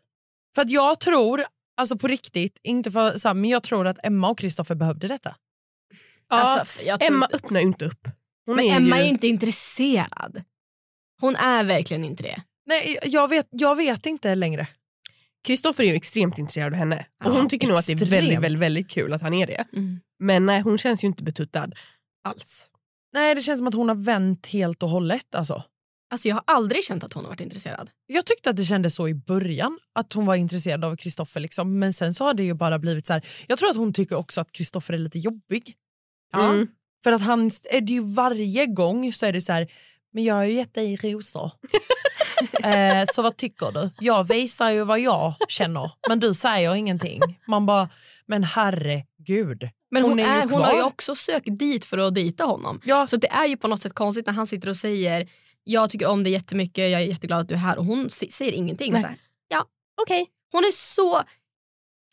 [0.55, 1.45] För att jag tror,
[1.77, 5.07] alltså på riktigt, inte för, så här, men jag tror att Emma och Kristoffer behövde
[5.07, 5.35] detta.
[6.29, 8.07] Alltså, jag tror Emma inte- öppnar ju inte upp.
[8.45, 9.01] Hon Men är Emma ju...
[9.01, 10.43] är ju inte intresserad.
[11.21, 12.41] Hon är verkligen inte det.
[12.65, 14.67] Nej, jag vet, jag vet inte längre.
[15.43, 18.05] Kristoffer är ju extremt intresserad av henne och Ja, hon tycker nog att det är
[18.05, 19.65] väldigt, väldigt, väldigt kul att han är det.
[20.19, 21.75] Men nej, hon känns ju inte betuttad
[22.23, 22.67] alls.
[23.13, 25.35] Nej, det känns som att hon har vänt helt och hållet.
[25.35, 25.63] Alltså.
[26.11, 27.89] Alltså jag har aldrig känt att hon har varit intresserad.
[28.07, 31.39] Jag tyckte att det kändes så i början, att hon var intresserad av Kristoffer.
[31.39, 31.79] Liksom.
[31.79, 33.25] Men sen så har det ju bara blivit så här.
[33.47, 35.75] Jag tror att hon tycker också att Kristoffer är lite jobbig.
[36.33, 36.67] Mm.
[37.03, 39.71] För att han, är det ju varje gång så är det så här,
[40.13, 41.51] men jag har ju gett dig rosor.
[42.63, 43.89] eh, så vad tycker du?
[43.99, 47.21] Jag visar ju vad jag känner, men du säger ingenting.
[47.47, 47.89] Man bara,
[48.25, 49.69] men herregud.
[49.91, 52.81] Men hon, är, är, hon har ju också sökt dit för att dejta honom.
[52.85, 53.07] Ja.
[53.07, 55.29] Så det är ju på något sätt konstigt när han sitter och säger
[55.63, 58.51] jag tycker om dig jättemycket, jag är jätteglad att du är här och hon säger
[58.51, 58.93] ingenting.
[58.93, 59.01] Nej.
[59.01, 59.65] Så här, ja,
[60.01, 60.27] okej.
[60.51, 61.23] Hon är så,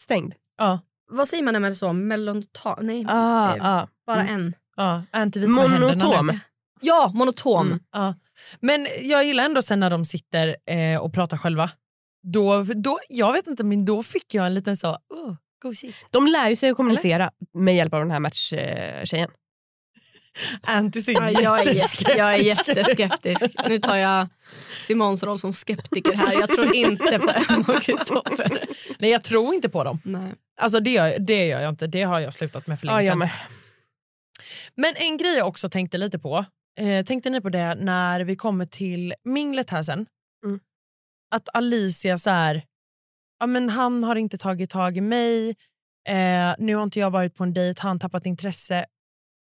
[0.01, 0.35] Stängd.
[0.59, 2.79] Ja, vad säger man när man är så, melontan?
[2.87, 3.89] Nej, Ah, eh, ah.
[4.07, 4.35] bara Mm.
[4.35, 4.55] en.
[4.77, 6.39] ja, inte händerna Monotom.
[6.81, 7.67] Ja, monotom.
[7.95, 8.15] Mm.
[8.51, 8.57] Ja.
[8.61, 11.71] Men jag gillar ändå sen när de sitter eh, och pratar själva.
[12.23, 15.99] Då, då, jag vet inte, men då fick jag en liten så, oh, gosigt.
[16.11, 19.29] De lär ju sig att kommunicera med hjälp av den här matchtjejen.
[20.63, 22.19] Anty ser Ja, jag, är, jätteskeptisk.
[22.19, 23.43] jag är jätteskeptisk.
[23.69, 24.29] Nu tar jag
[24.87, 26.33] Simons roll som skeptiker här.
[26.33, 28.61] Jag tror inte på Emma och Kristoffer.
[28.99, 30.01] Nej, jag tror inte på dem.
[30.05, 30.33] Nej.
[30.61, 33.11] Alltså det gör, det gör jag inte, det har jag slutat med för länge Ja,
[33.11, 33.19] sedan.
[33.19, 33.31] med.
[34.75, 36.45] Men en grej jag också tänkte lite på,
[36.79, 40.07] eh, tänkte ni på det när vi kommer till minglet här sen?
[40.45, 40.61] Mm.
[41.35, 42.63] Att Alicia så här,
[43.39, 45.49] ja men han har inte tagit tag i mig,
[46.09, 48.87] eh, nu har inte jag varit på en dejt, han tappat intresse.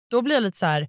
[0.09, 0.87] Då blir jag lite så här,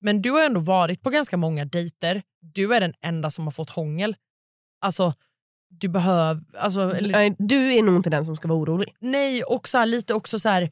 [0.00, 3.52] men du har ändå varit på ganska många dejter, du är den enda som har
[3.52, 4.16] fått hångel.
[4.80, 5.14] Alltså,
[5.68, 6.44] du behöver...
[6.58, 8.94] Alltså, eller, Du är nog inte den som ska vara orolig.
[8.98, 10.70] Nej, och så här, lite också så här...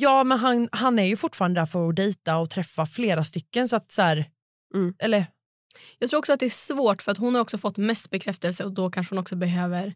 [0.00, 3.68] Ja, men han, han är ju fortfarande där för att dejta och träffa flera stycken.
[3.68, 4.30] Så att så här,
[4.74, 4.94] Mm.
[4.98, 5.26] Eller,
[5.98, 8.64] Jag tror också att det är svårt för att hon har också fått mest bekräftelse
[8.64, 9.94] och då kanske hon också behöver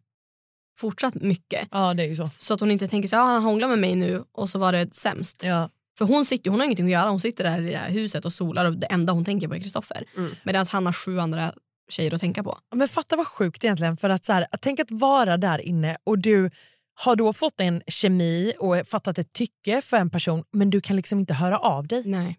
[0.78, 1.68] fortsatt mycket.
[1.70, 2.30] ja, det är så.
[2.38, 4.58] Så att hon inte tänker så här, ah, han hånglar med mig nu och så
[4.58, 5.44] var det sämst.
[5.44, 5.70] Ja.
[5.98, 7.10] För hon sitter hon har ingenting att göra.
[7.10, 9.54] Hon sitter där i det här huset och solar och det enda hon tänker på
[9.54, 10.04] är Kristoffer.
[10.16, 10.30] Mm.
[10.44, 11.52] Medan han har sju andra
[11.90, 12.58] tjejer att tänka på.
[12.74, 13.96] Men fatta vad sjukt egentligen.
[13.96, 16.50] För att så här, Tänk att vara där inne och du
[16.94, 20.96] har då fått en kemi och fattat ett tycke för en person men du kan
[20.96, 22.02] liksom inte höra av dig.
[22.06, 22.38] Nej.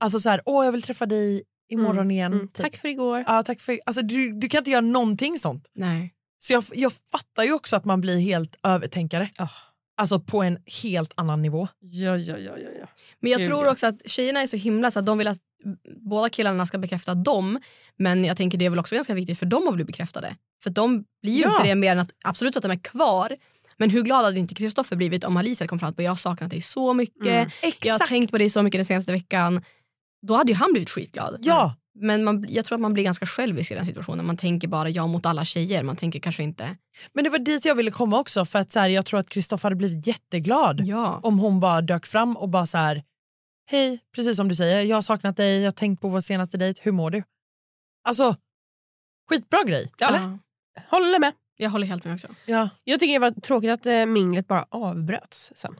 [0.00, 2.32] Alltså så här, åh jag vill träffa dig imorgon Mm, igen.
[2.32, 2.48] mm.
[2.48, 2.64] Typ.
[2.64, 3.24] Tack för igår.
[3.26, 5.70] Ja, tack för, alltså, du, du kan inte göra någonting sånt.
[5.74, 6.14] Nej.
[6.38, 9.30] Så jag, jag fattar ju också att man blir helt övertänkare.
[9.38, 9.48] Ah.
[9.96, 11.68] Alltså på en helt annan nivå.
[11.80, 12.86] Ja, ja, ja, ja, ja.
[13.20, 13.72] Men jag Gud, tror ja.
[13.72, 15.38] också att tjejerna är så himla så att de vill att
[16.10, 17.60] båda killarna ska bekräfta dem.
[17.96, 20.36] Men jag tänker det är väl också ganska viktigt för dem att bli bekräftade.
[20.62, 21.50] För de blir ju Ja.
[21.50, 23.36] inte det mer än att absolut att de är kvar.
[23.78, 26.50] Men hur glad hade inte Kristoffer blivit om Alicia kommit fram och jag har saknat
[26.50, 27.26] dig så mycket.
[27.26, 27.50] Mm.
[27.84, 29.64] Jag har tänkt på dig så mycket den senaste veckan.
[30.26, 31.38] Då hade ju han blivit skitglad.
[31.42, 34.26] Ja, Men man, jag tror att man blir ganska självisk i den situationen.
[34.26, 35.82] Man tänker bara jag mot alla tjejer.
[35.82, 36.76] Man tänker kanske inte...
[37.12, 38.44] men det var dit jag ville komma också.
[38.44, 41.20] För att så här, Jag tror att Kristoffer hade blivit jätteglad Ja.
[41.22, 43.02] om hon bara dök fram och bara så här,
[43.70, 46.56] hej, precis som du säger, jag har saknat dig, jag har tänkt på vår senaste
[46.56, 47.22] dejt, hur mår du?
[48.04, 48.36] Alltså,
[49.30, 49.92] skitbra grej.
[50.00, 50.18] eller?
[50.18, 50.38] Ja.
[50.90, 51.32] Håller med.
[51.60, 52.28] Jag håller helt med också.
[52.46, 52.68] Ja.
[52.84, 55.74] Jag tycker det var tråkigt att eh, minglet bara avbröts sen.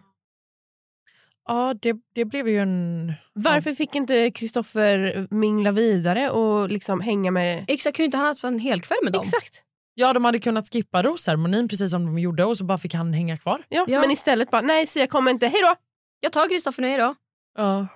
[1.48, 3.12] Ja, det, det blev ju en...
[3.32, 7.64] Varför fick inte Kristoffer mingla vidare och liksom hänga med...
[7.68, 9.22] Exakt, kunde inte han haft en hel kväll med dem?
[9.22, 9.62] Exakt.
[9.94, 13.12] Ja, de hade kunnat skippa rosceremonin precis som de gjorde och så bara fick han
[13.12, 13.62] hänga kvar.
[13.68, 14.00] Ja, Ja.
[14.00, 15.74] Men istället bara, nej Sia kommer inte, hej då!
[16.20, 17.14] Jag tar Kristoffer nu då.
[17.58, 17.86] Ja.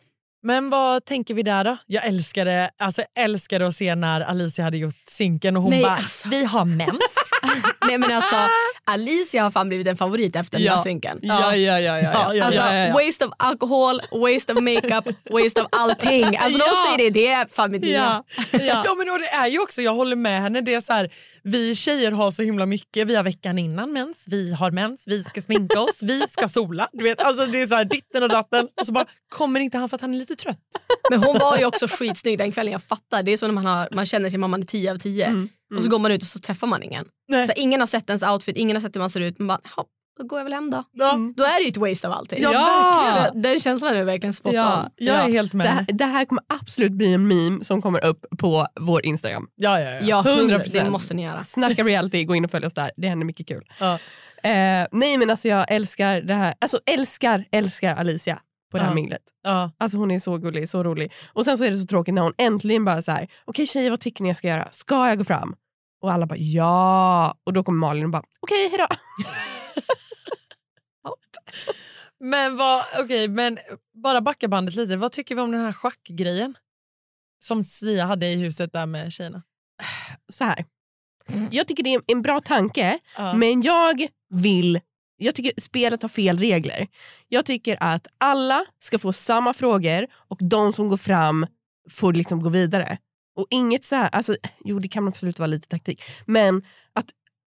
[0.45, 1.77] Men vad tänker vi där då?
[1.87, 5.83] Jag älskade, alltså, jag älskade att se när Alicia hade gjort synken och hon Nej,
[5.83, 6.29] bara, alltså.
[6.29, 7.15] vi har mens.
[7.87, 8.37] Nej men alltså
[8.85, 10.75] Alicia har fan blivit en favorit efter den Ja.
[10.75, 11.19] här synken.
[11.23, 11.99] Ja, ja, ja.
[12.01, 12.45] ja, ja.
[12.45, 12.93] Alltså ja, ja.
[13.07, 16.37] waste of alcohol, waste of makeup, waste of allting.
[16.37, 16.87] Alltså de Ja.
[16.97, 17.85] säger det, det är fan mitt.
[17.87, 18.25] Ja.
[18.53, 18.59] Ja.
[18.85, 21.11] Ja men och det är ju också, jag håller med henne, det är så här,
[21.45, 25.25] vi tjejer har så himla mycket, vi har veckan innan mens, vi har mens, vi
[25.25, 26.89] ska sminka oss, vi ska sola.
[26.93, 29.79] Du vet, alltså det är så här ditten och datten och så bara kommer inte
[29.79, 30.59] han för att han är lite trött.
[31.11, 33.23] Men hon var ju också skitsnygg den kvällen, jag fattar.
[33.23, 35.49] Det är så när man, har, man känner sig mamman är 10 av 10 Mm,
[35.77, 37.07] och så går man ut och så träffar man ingen.
[37.29, 37.47] Nej.
[37.47, 39.39] Så ingen har sett ens outfit, ingen har sett hur man ser ut.
[39.39, 39.87] Man bara, "Ja,
[40.19, 40.85] då går jag väl hem då.
[40.93, 41.19] Ja.
[41.37, 42.39] Då är det ju ett waste av allting.
[42.43, 43.31] Ja.
[43.33, 44.83] Så den känslan är verkligen spot Ja.
[44.83, 44.91] on.
[44.97, 45.33] Jag är Ja.
[45.33, 45.67] helt med.
[45.67, 49.47] Det här, det här kommer absolut bli en meme som kommer upp på vår Instagram.
[49.57, 50.01] Ja, ja, ja.
[50.03, 50.85] Ja, 100 100%.
[50.85, 51.45] Det måste ni göra.
[51.45, 52.91] Snacka reality, gå in och följ oss där.
[52.97, 53.63] Det händer mycket kul.
[53.81, 53.93] Ja.
[54.43, 56.55] Eh, nej men alltså jag älskar det här.
[56.61, 58.39] Alltså älskar, älskar Alicia
[58.71, 58.95] på det här Ja.
[58.95, 59.23] minglet.
[59.43, 59.71] Ja.
[59.79, 61.13] Alltså hon är så gullig, så rolig.
[61.33, 63.91] Och sen så är det så tråkigt när hon äntligen bara så här: okej tjejer
[63.91, 64.69] vad tycker ni jag ska göra?
[64.71, 65.55] Ska jag gå fram?
[66.03, 67.35] Och alla bara ja.
[67.45, 68.87] Och då kommer Malin och bara okej hejdå.
[72.21, 73.59] Men, vad, okay, men
[74.03, 74.97] bara backa bandet lite.
[74.97, 76.55] Vad tycker vi om den här schackgrejen?
[77.45, 79.43] Som Sia hade i huset där med tjejerna.
[80.33, 80.65] Så här.
[81.51, 83.35] Jag tycker det är en bra tanke Ja.
[83.35, 84.81] men jag vill
[85.17, 86.87] jag tycker spelet har fel regler.
[87.29, 91.47] Jag tycker att alla ska få samma frågor och de som går fram
[91.91, 92.99] får liksom gå vidare.
[93.37, 96.57] Och inget så här, alltså, jo det kan absolut vara lite taktik, men
[96.95, 97.05] att,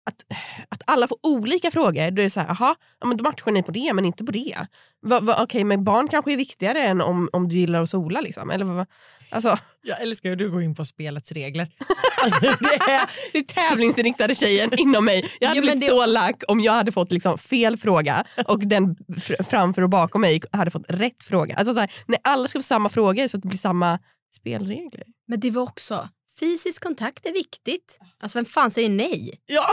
[0.09, 0.37] att,
[0.69, 3.51] att alla får olika frågor, då är det så här, aha, ja, men då matchar
[3.51, 4.55] ni på det men inte på det.
[5.01, 8.21] Va, va, Okej men barn kanske är viktigare än om, om du gillar att sola
[8.21, 8.49] liksom.
[8.49, 8.85] Eller, vad-
[9.29, 11.67] alltså, Jag älskar hur du går in på spelets regler.
[12.23, 13.01] Alltså, det är,
[13.33, 15.25] det tävlingsinriktade tjejen inom mig.
[15.39, 18.59] Jag hade Jo, blivit det- så lack om jag hade fått liksom fel fråga och
[18.67, 21.55] den fr- framför och bakom mig hade fått rätt fråga.
[21.55, 23.99] Alltså så här, när alla ska få samma frågor så att det blir samma
[24.35, 25.03] spelregler.
[25.27, 27.99] Men det var också, fysisk kontakt är viktigt.
[28.19, 29.41] Alltså vem fan säger nej?
[29.45, 29.65] ja,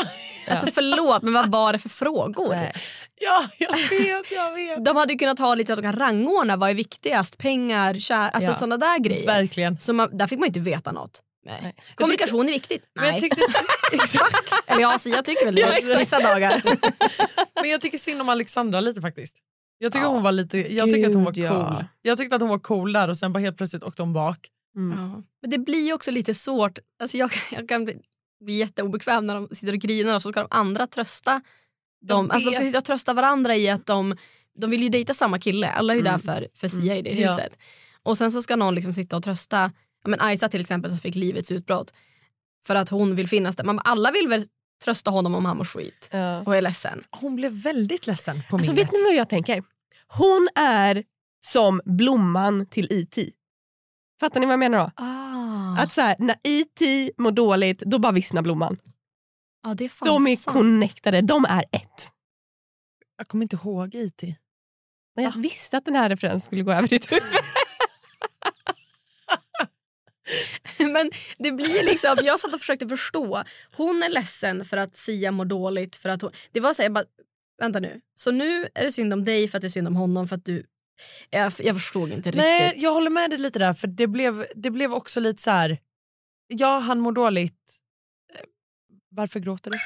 [0.50, 2.48] Alltså förlåt, men vad var det för frågor?
[2.54, 2.72] Nej.
[3.20, 4.84] ja, jag vet, jag vet.
[4.84, 8.28] De hade ju kunnat ha lite att de kan rangordna vad är viktigast, pengar, kär,
[8.30, 8.56] alltså Ja.
[8.56, 9.26] sådana där grejer.
[9.26, 9.78] Verkligen.
[9.80, 11.22] Så man, där fick man inte veta något.
[11.46, 11.60] Nej.
[11.62, 11.74] Nej.
[11.94, 12.82] Kommunikation är viktigt.
[12.94, 13.20] Men jag Nej.
[13.20, 13.40] tyckte,
[14.66, 16.62] Eller ja, Sia tycker väl det vissa dagar.
[17.62, 19.36] men jag tycker synd om Alexandra lite faktiskt.
[19.78, 21.42] Jag tycker, hon var lite, jag tycker att hon var cool.
[21.44, 21.84] ja.
[22.02, 24.48] Jag tyckte att hon var cool där och sen bara helt plötsligt åkte hon bak.
[24.74, 25.22] Ja.
[25.42, 26.78] Men det blir ju också lite svårt.
[27.00, 27.96] Alltså jag, jag kan bli,
[28.44, 31.40] bli jätteobekväm när de sitter och grinar och så ska de andra trösta
[32.06, 32.26] dem.
[32.26, 34.16] Jag Alltså de ska sitta och trösta varandra i att de,
[34.60, 35.68] de vill ju dejta samma kille.
[35.70, 36.12] Alla är ju Mm.
[36.12, 37.30] där för, för Sia i det Ja.
[37.32, 37.58] huset.
[38.02, 39.72] Och sen så ska någon liksom sitta och trösta
[40.04, 41.92] ja, men Aisa till exempel som fick livets utbrott.
[42.66, 43.64] För att hon vill finnas där.
[43.64, 44.44] Man, alla vill väl
[44.84, 46.42] trösta honom om han mår skit Ja.
[46.42, 47.04] och är ledsen.
[47.10, 48.86] Hon blev väldigt ledsen på Alltså, minglet.
[48.88, 49.62] vet ni vad jag tänker?
[50.08, 51.04] Hon är
[51.46, 53.18] som blomman till IT.
[54.20, 54.90] Fattar ni vad jag menar då?
[54.96, 55.82] Ah.
[55.82, 58.76] Att så här, när IT mår dåligt, då bara vissnar blomman.
[59.62, 60.56] ja, det är De är sant.
[60.56, 62.12] connectade, de är ett.
[63.18, 64.22] Jag kommer inte ihåg IT.
[65.14, 67.22] Men jag visste att den här referensen skulle gå över ditt huvud.
[70.96, 73.42] Men det blir liksom, jag satt och försökte förstå.
[73.76, 75.96] Hon är ledsen för att Sia mår dåligt.
[75.96, 77.04] För att hon, det var så här, jag bara,
[77.62, 78.00] vänta nu.
[78.14, 80.36] Så nu är det synd om dig för att det är synd om honom för
[80.36, 80.66] att du...
[81.30, 82.82] Jag, jag förstod inte Nej, riktigt.
[82.82, 85.78] jag håller med dig lite där för det blev, det blev också lite så här.
[86.48, 87.72] Ja, han mår dåligt.
[88.34, 88.40] Eh,
[89.10, 89.78] Varför gråter du?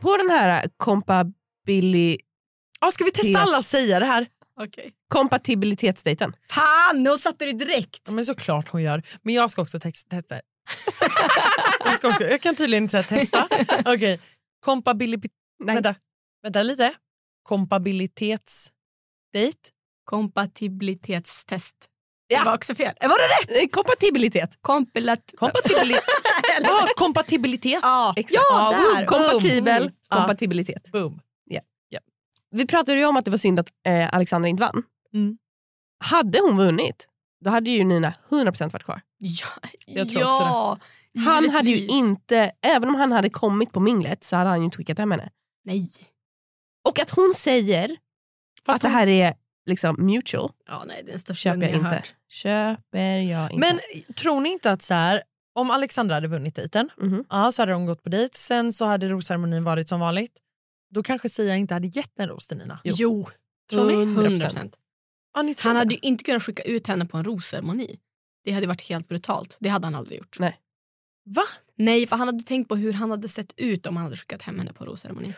[0.00, 2.18] På den här compabili-
[2.80, 4.26] Ja, ska vi testa alla säga det här?
[4.58, 4.92] Okej.
[5.08, 6.36] kompatibilitetsdejten.
[6.50, 8.02] Fan, nu satte du direkt!
[8.06, 9.02] Ja, men såklart hon gör.
[9.22, 10.16] Men jag ska också testa.
[11.84, 13.48] jag, ska också, jag kan tydligen inte säga testa.
[13.94, 14.20] Okej.
[14.64, 15.32] Kompabilitet...
[15.64, 15.74] Nej.
[15.74, 15.94] Vänta.
[16.42, 16.94] Vänta lite.
[17.42, 18.72] Kompabilitetsdejt.
[20.04, 21.74] Kompatibilitetstest.
[22.26, 22.38] Ja.
[22.38, 22.92] Det var också fel.
[23.00, 23.62] Var det rätt?
[23.62, 24.58] Eh, Kompatibilitet.
[24.60, 25.32] Kompilat...
[25.36, 25.94] Kompatibili
[26.62, 27.78] ja, kompatibilitet.
[27.82, 28.44] Ja, Exakt.
[28.50, 29.06] ja där.
[29.06, 29.82] kompatibel.
[29.82, 29.94] Mm.
[30.08, 30.92] Kompatibilitet.
[30.92, 31.20] Boom.
[32.50, 34.82] Vi pratade ju om att det var synd att eh, Alexandra inte vann.
[35.14, 35.38] Mm.
[36.04, 37.08] Hade hon vunnit,
[37.44, 39.00] då hade ju Nina 100% varit kvar.
[39.18, 39.46] Ja,
[39.86, 40.78] Jag tror ja,
[41.24, 41.96] Han hade ju givetvis.
[41.96, 45.10] inte, även om han hade kommit på minglet så hade han ju inte skickat hem
[45.10, 45.30] henne.
[45.64, 45.88] Nej.
[46.88, 47.96] Och att hon säger
[48.66, 49.34] Fast att det hon- här är
[49.66, 51.86] liksom mutual, Ja, nej, det är den köper jag inte.
[51.88, 52.14] hört.
[52.28, 53.56] Köper jag inte.
[53.66, 53.80] Men
[54.14, 55.22] tror ni inte att så här,
[55.54, 57.24] om Alexandra hade vunnit dejten Mhm.
[57.30, 60.32] ja, så hade de gått på dejt, sen så hade rosceremonin varit som vanligt.
[60.90, 62.80] Då kanske Sia inte hade gett en ros till Nina.
[62.84, 63.28] Jo, jo
[63.70, 64.02] Tror ni?
[64.02, 64.76] 100 procent.
[65.34, 65.78] Ja, ni tror Han det?
[65.78, 67.98] hade ju inte kunnat skicka ut henne på en rosceremoni.
[68.44, 69.56] Det hade varit helt brutalt.
[69.60, 70.38] Det hade han aldrig gjort.
[70.38, 70.60] Nej.
[71.24, 71.42] Va?
[71.76, 74.42] Nej, för han hade tänkt på hur han hade sett ut om han hade skickat
[74.42, 75.34] hem henne på en rosceremoni.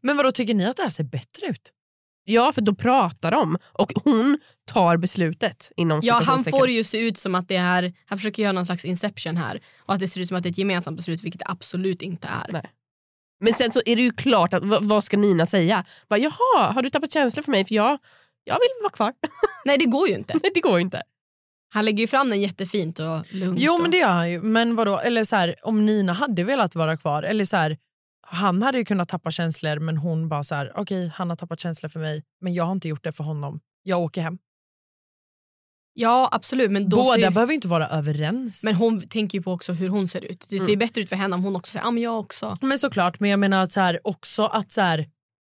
[0.00, 1.72] Men vad tycker ni att det här ser bättre ut?
[2.24, 6.98] Ja, för då pratar de och hon tar beslutet inom Ja, han får ju se
[6.98, 9.62] ut som att det är, han försöker göra någon slags inception här.
[9.78, 12.02] Och att det ser ut som att det är ett gemensamt beslut, vilket det absolut
[12.02, 12.52] inte är.
[12.52, 12.72] Nej.
[13.40, 15.84] Men sen så är det ju klart, att, vad, vad ska Nina säga?
[16.08, 17.64] Bara, Jaha, har du tappat känslor för mig?
[17.64, 17.98] För jag,
[18.44, 19.12] jag vill vara kvar.
[19.64, 20.32] Nej, det går ju inte.
[20.42, 21.02] Nej, det går ju inte.
[21.68, 23.60] Han lägger ju fram den jättefint och lugnt.
[23.60, 23.82] Jo och...
[23.82, 24.42] men det gör han ju.
[24.42, 24.98] Men vadå?
[24.98, 27.76] Eller så här, om Nina hade velat vara kvar eller så här,
[28.26, 31.60] han hade ju kunnat tappa känslor men hon bara så här, okej han har tappat
[31.60, 33.60] känslor för mig men jag har inte gjort det för honom.
[33.82, 34.38] Jag åker hem.
[35.98, 36.70] Ja absolut.
[36.70, 38.64] Men då Båda ser, behöver inte vara överens.
[38.64, 40.46] men hon tänker ju på också hur hon ser ut.
[40.48, 40.78] Det ser Mm.
[40.78, 42.56] bättre ut för henne om hon också säger ja men jag också.
[42.60, 45.08] Men såklart, men jag menar att så här, också att så här,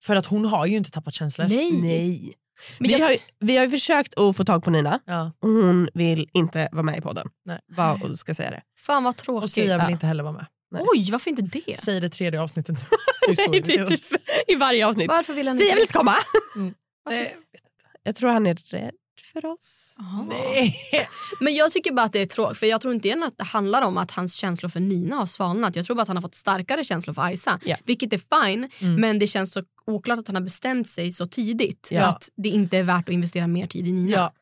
[0.06, 1.46] för att hon har ju inte tappat känslor.
[1.50, 1.72] Nej.
[1.72, 2.34] Nej.
[2.80, 5.32] Men vi, jag- har, ju- vi har ju försökt att få tag på Nina Ja.
[5.40, 7.28] och hon vill inte vara med i podden.
[7.46, 7.60] Nej.
[7.68, 8.62] Vad ska säga det.
[8.80, 9.44] Fan vad tråkigt.
[9.44, 9.92] Och Sia vill Ja.
[9.92, 10.46] inte heller vara med.
[10.72, 10.84] Nej.
[10.96, 11.80] Oj varför inte det?
[11.80, 12.76] Säg det tredje avsnittet.
[13.28, 14.02] Nej, det är typ
[14.48, 15.08] I varje avsnitt.
[15.08, 16.14] Varför vill han Sia inte vill inte komma.
[17.10, 17.38] Nej.
[18.04, 19.98] Jag tror han är rädd för oss.
[20.00, 20.26] Aha.
[20.30, 20.76] Nej.
[21.40, 23.44] Men jag tycker bara att det är tråkigt för jag tror inte igen att det
[23.44, 25.76] handlar om att hans känslor för Nina har svalnat.
[25.76, 27.60] Jag tror bara att han har fått starkare känslor för Aisa.
[27.66, 27.76] Ja.
[27.86, 29.02] Vilket är fine Mm.
[29.02, 31.88] men det känns så oklart att han har bestämt sig så tidigt.
[31.92, 32.04] Ja.
[32.06, 34.12] Att det inte är värt att investera mer tid i Nina.
[34.12, 34.34] Ja.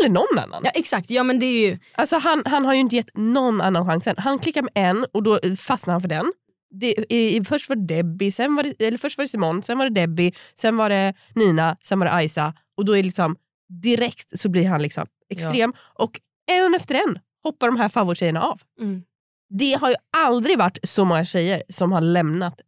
[0.00, 0.60] Eller någon annan.
[0.64, 1.78] Ja, exakt, ja men det är ju...
[1.94, 4.14] Alltså han, han har ju inte gett någon annan chansen.
[4.18, 6.32] Han klickar med en och då fastnar han för den.
[6.80, 9.78] Det, i, först var det Debbie, sen var det, eller först var det Simon, sen
[9.78, 12.54] var det Debbie, sen var det Nina, sen var det Aisa.
[12.76, 13.36] Och då är det liksom
[13.68, 15.72] direkt så blir han liksom extrem.
[15.78, 18.60] Och en efter en hoppar de här favorittjejerna av.
[18.80, 19.02] Mm.
[19.48, 22.60] Det har ju aldrig varit så många tjejer som har lämnat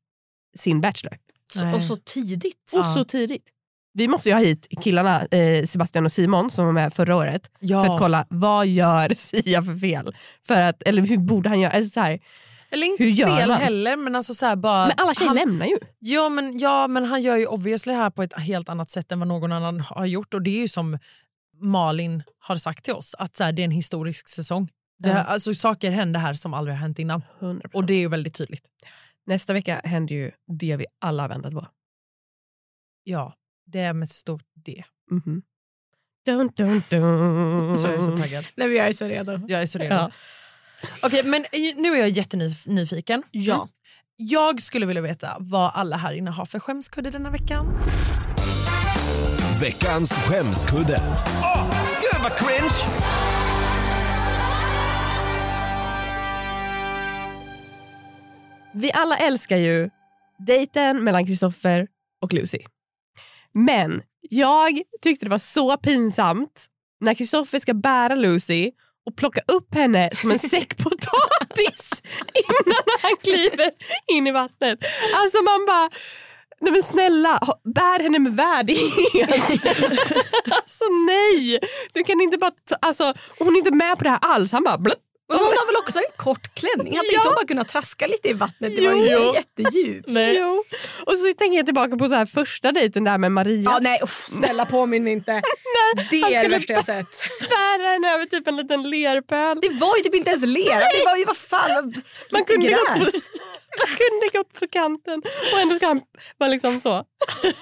[0.56, 1.16] sin Bachelor.
[1.52, 2.72] Så, och så tidigt.
[2.72, 2.94] Och Ja.
[2.94, 3.48] så tidigt.
[3.92, 7.50] Vi måste ju ha hit killarna eh, Sebastian och Simon som var med förra året
[7.60, 7.84] Ja.
[7.84, 10.16] för att kolla vad gör Sia för fel.
[10.46, 11.72] För att, eller hur borde han göra?
[11.72, 12.20] Alltså så här,
[12.70, 13.58] Eller inte Hur gör fel man?
[13.58, 14.86] heller men alltså så här bara...
[14.86, 15.76] men alla tjejer han, lämnar ju.
[15.98, 19.18] ja, men, ja men han gör ju obviously här på ett helt annat sätt än
[19.18, 20.98] vad någon annan har gjort och det är ju som
[21.60, 24.68] Malin har sagt till oss att så här, det är en historisk säsong.
[24.98, 25.18] Det, Ja.
[25.18, 27.70] alltså, saker händer här som aldrig har hänt innan 100%.
[27.74, 28.64] och det är ju väldigt tydligt.
[29.26, 31.66] Nästa vecka händer ju det vi alla har väntat på.
[33.04, 33.34] Ja,
[33.66, 34.84] det är med stort D.
[35.10, 35.42] Mhm.
[36.26, 37.78] Dun, dun, dun.
[37.78, 38.44] Så jag är så taggad.
[38.56, 39.40] Nej, men jag är så redo.
[39.48, 39.94] Jag är så redo.
[39.94, 40.10] Ja.
[41.02, 41.44] Okej, men
[41.76, 43.22] nu är jag jättenyfiken.
[43.30, 43.68] Ja.
[44.16, 47.66] Jag skulle vilja veta vad alla här inne har för skämskudde denna veckan.
[49.60, 51.00] Veckans skämskudde.
[51.42, 52.68] Åh, gud vad cringe!
[58.72, 59.90] Vi alla älskar ju
[60.46, 61.88] dejten mellan Kristoffer
[62.22, 62.58] och Lucy.
[63.52, 66.66] Men jag tyckte det var så pinsamt
[67.00, 68.70] när Kristoffer ska bära Lucy
[69.08, 71.90] och plocka upp henne som en säck potatis
[72.34, 73.70] innan han kliver
[74.06, 74.78] in i vattnet.
[75.16, 75.90] Alltså man bara,
[76.60, 77.40] nej men snälla,
[77.74, 79.30] bär henne med värdighet.
[80.50, 81.58] alltså nej,
[81.92, 84.52] du kan inte bara, ta, alltså, hon är inte med på det här alls.
[84.52, 85.07] Han bara blup.
[85.28, 86.96] Men hon har väl också en kort klänning?
[86.96, 87.14] Hade Ja.
[87.14, 88.76] inte hon bara kunnat traska lite i vattnet?
[88.76, 89.34] Det var ju Jo.
[89.34, 90.08] jättedjupt.
[90.38, 90.64] Jo.
[91.06, 93.62] Och så tänker jag tillbaka på så här första dejten där med Maria.
[93.70, 95.32] Ja, nej, uff, snälla påminn mig inte.
[96.10, 97.06] Det han är det värsta jag sett.
[97.50, 99.58] bära henne över typ en liten lerpöl.
[99.62, 100.78] Det var ju typ inte ens lera.
[100.78, 101.94] Det var ju vad fan.
[102.32, 103.14] Man kunde, gått på, gräs.
[103.78, 105.22] man kunde gått på kanten
[105.54, 106.00] och ändå ska han
[106.38, 107.04] vara liksom så.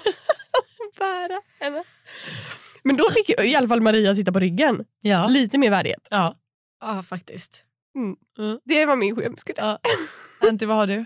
[0.99, 1.83] bära henne.
[2.83, 4.83] Men då fick i alla fall Maria sitta på ryggen.
[5.01, 5.27] Ja.
[5.27, 6.07] Lite mer värdighet.
[6.09, 6.35] ja.
[6.81, 7.63] Ja, faktiskt.
[8.65, 9.61] Det var min skämskudde.
[9.61, 9.79] ja.
[10.49, 11.05] Antti, vad har du?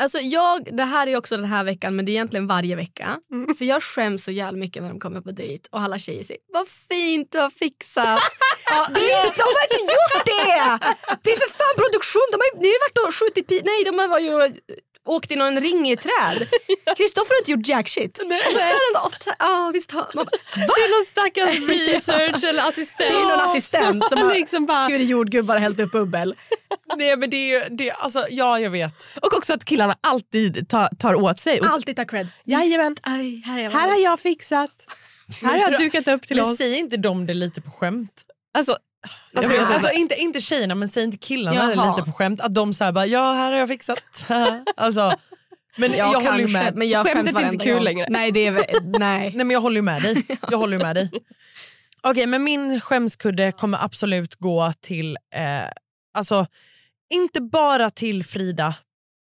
[0.00, 3.20] Alltså jag, det här är också den här veckan men det är egentligen varje vecka.
[3.32, 3.54] Mm.
[3.54, 6.40] För jag skäms så jävla mycket när de kommer på dejt och alla tjejer säger
[6.52, 8.20] vad fint du har fixat.
[8.94, 10.78] det är, de har inte gjort det!
[11.22, 12.26] Det är för fan produktion.
[12.32, 14.60] De har, ni har ju varit och skjutit pi- Nej de har ju
[15.08, 16.48] åkt i någon ring i ett träd.
[16.96, 18.18] Kristoffer har inte gjort jack shit.
[18.18, 22.44] Och så ska han ändå, ja visst har man bara, Det är någon stackars research
[22.44, 22.98] eller assistent.
[22.98, 26.34] Det är någon assistent som har liksom bara, skurit jordgubbar och hällt upp bubbel.
[26.96, 29.18] Nej, men det är ju, det, alltså, ja, jag vet.
[29.22, 31.60] och också att killarna alltid tar, tar åt sig.
[31.60, 32.28] Och, Alltid ta cred.
[32.44, 32.96] Jajamän.
[33.02, 34.70] Aj, här, är jag här har jag fixat.
[35.42, 36.58] Här har jag dukat upp till Men oss.
[36.58, 38.22] säger inte de det lite på skämt?
[38.58, 38.76] Alltså,
[39.34, 39.66] Alltså, inte.
[39.66, 41.96] alltså inte, inte tjejerna men säger inte killarna det Jaha.
[41.96, 42.40] lite på skämt?
[42.40, 44.02] Att de säger bara ja här har jag fixat.
[44.76, 45.12] alltså,
[45.78, 46.76] men Ja, jag håller med.
[46.76, 47.82] Men jag Skämtet är inte kul gång.
[47.84, 48.06] längre.
[48.10, 48.62] Nej, det är, nej.
[48.98, 50.26] Nej men jag håller ju med dig.
[50.50, 51.10] Jag håller med dig.
[52.02, 55.70] Okej men min skämskudde kommer absolut gå till, eh,
[56.14, 56.46] alltså
[57.14, 58.74] inte bara till Frida.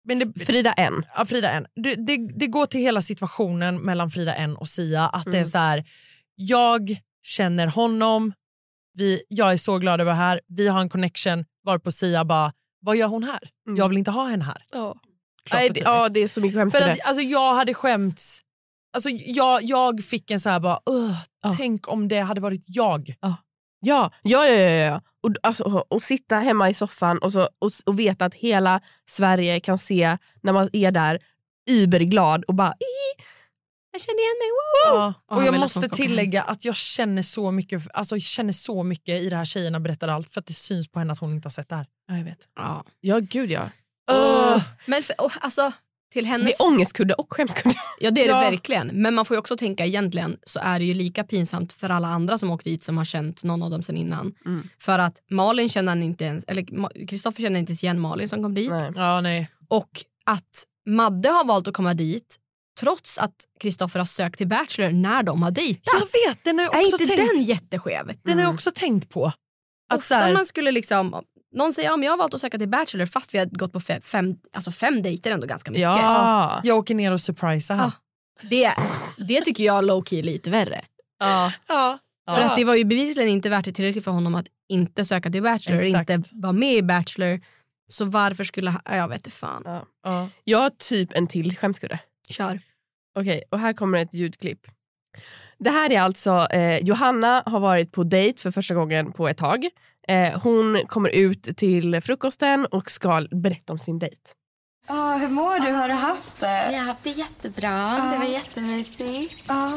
[0.09, 1.03] Men det, Frida N.
[1.17, 1.67] Ja, Frida N.
[1.83, 5.07] Det, det, det går till hela situationen mellan Frida N och Sia.
[5.09, 5.47] Att det är Mm.
[5.51, 5.85] så här,
[6.35, 8.33] jag känner honom,
[8.96, 11.44] vi, jag är så glad över det här, vi har en connection.
[11.64, 13.40] Varpå Sia bara, vad gör hon här?
[13.66, 13.76] Mm.
[13.76, 14.64] Jag vill inte ha henne här.
[14.72, 14.94] Ja.
[15.52, 18.40] Nej, det, ja, det är så mycket skämt För att, alltså, jag hade skämts.
[18.92, 21.54] Alltså, jag, jag fick en så här bara, "Ugh, Ja.
[21.59, 23.14] tänk om det hade varit jag.
[23.20, 23.37] Ja,
[23.80, 24.46] ja, ja.
[24.46, 25.02] ja, ja.
[25.22, 29.61] Och, alltså, och sitta hemma i soffan och, så, och, och veta att hela Sverige
[29.61, 31.18] kan se när man är där
[31.70, 33.24] überglad och bara "Ii."
[33.92, 34.49] Jag känner igen mig.
[34.51, 34.99] Woo!
[34.99, 35.14] Ja.
[35.27, 38.83] Och Och jag att måste tillägga att jag känner så mycket alltså, jag känner så
[38.83, 41.33] mycket i det här tjejerna berättar allt för att det syns på henne att hon
[41.33, 41.87] inte har sett det här.
[42.09, 42.38] Ja, jag vet.
[42.57, 42.85] Ja.
[43.01, 43.70] Ja, gud ja.
[44.11, 44.62] Ugh.
[44.87, 45.72] Men för, oh, alltså,
[46.12, 46.46] till hennes...
[46.59, 47.77] Det är ångestkudde och skämskudde.
[48.01, 48.34] Ja det är Ja.
[48.45, 48.87] det verkligen.
[48.87, 52.09] Men man får ju också tänka egentligen så är det ju lika pinsamt för alla
[52.09, 54.34] andra som åkt dit som har känt någon av dem sen innan.
[54.47, 54.68] Mm.
[54.78, 58.55] För att Malin känner inte ens, eller Kristoffer känner inte ens igen Malin som kom
[58.55, 58.70] dit.
[58.70, 58.93] Nej.
[58.97, 59.51] Ja, nej.
[59.68, 59.91] Och
[60.26, 62.37] att Madde har valt att komma dit
[62.81, 65.95] trots att Kristoffer har sökt till Bachelor när de har dejtat.
[65.95, 68.12] Jag vet, den har jag är också inte tänkt, den jätteskev?
[68.22, 69.27] den har jag också tänkt på.
[69.89, 71.22] Att så Ofta här, man skulle liksom,
[71.55, 73.72] någon säger ja, men jag har valt att söka till Bachelor fast vi har gått
[73.72, 75.83] på fem, fem, alltså fem dejter ändå ganska mycket.
[75.83, 76.61] Ja.
[76.64, 77.89] jag åker ner och surprisar han.
[77.89, 77.93] Ah.
[78.43, 78.72] Det,
[79.18, 80.85] det tycker jag low key är lite värre.
[81.18, 81.53] Ja.
[81.68, 81.99] Ja.
[82.35, 85.31] För att det var ju bevisligen inte värt det tillräckligt för honom att inte söka
[85.31, 86.11] till Bachelor, Exakt.
[86.11, 87.41] inte vara med i Bachelor.
[87.89, 89.62] Så varför skulle han, ja, jag vet inte fan.
[89.64, 89.87] Ja.
[90.05, 90.29] Ja.
[90.45, 91.99] Jag har typ en till skämskudde.
[92.29, 92.61] Kör.
[93.18, 94.66] Okej, och här kommer ett ljudklipp.
[95.59, 99.39] Det här är alltså, eh, Johanna har varit på dejt för första gången på ett
[99.39, 99.64] tag.
[100.09, 104.22] Eh, hon kommer ut till frukosten och ska berätta om sin dejt.
[104.89, 105.72] Ja, hur mår du?
[105.72, 106.72] Har du haft det?
[106.72, 108.09] Jag har haft det jättebra.
[108.12, 109.45] Det var jättemysigt.
[109.49, 109.72] Ja.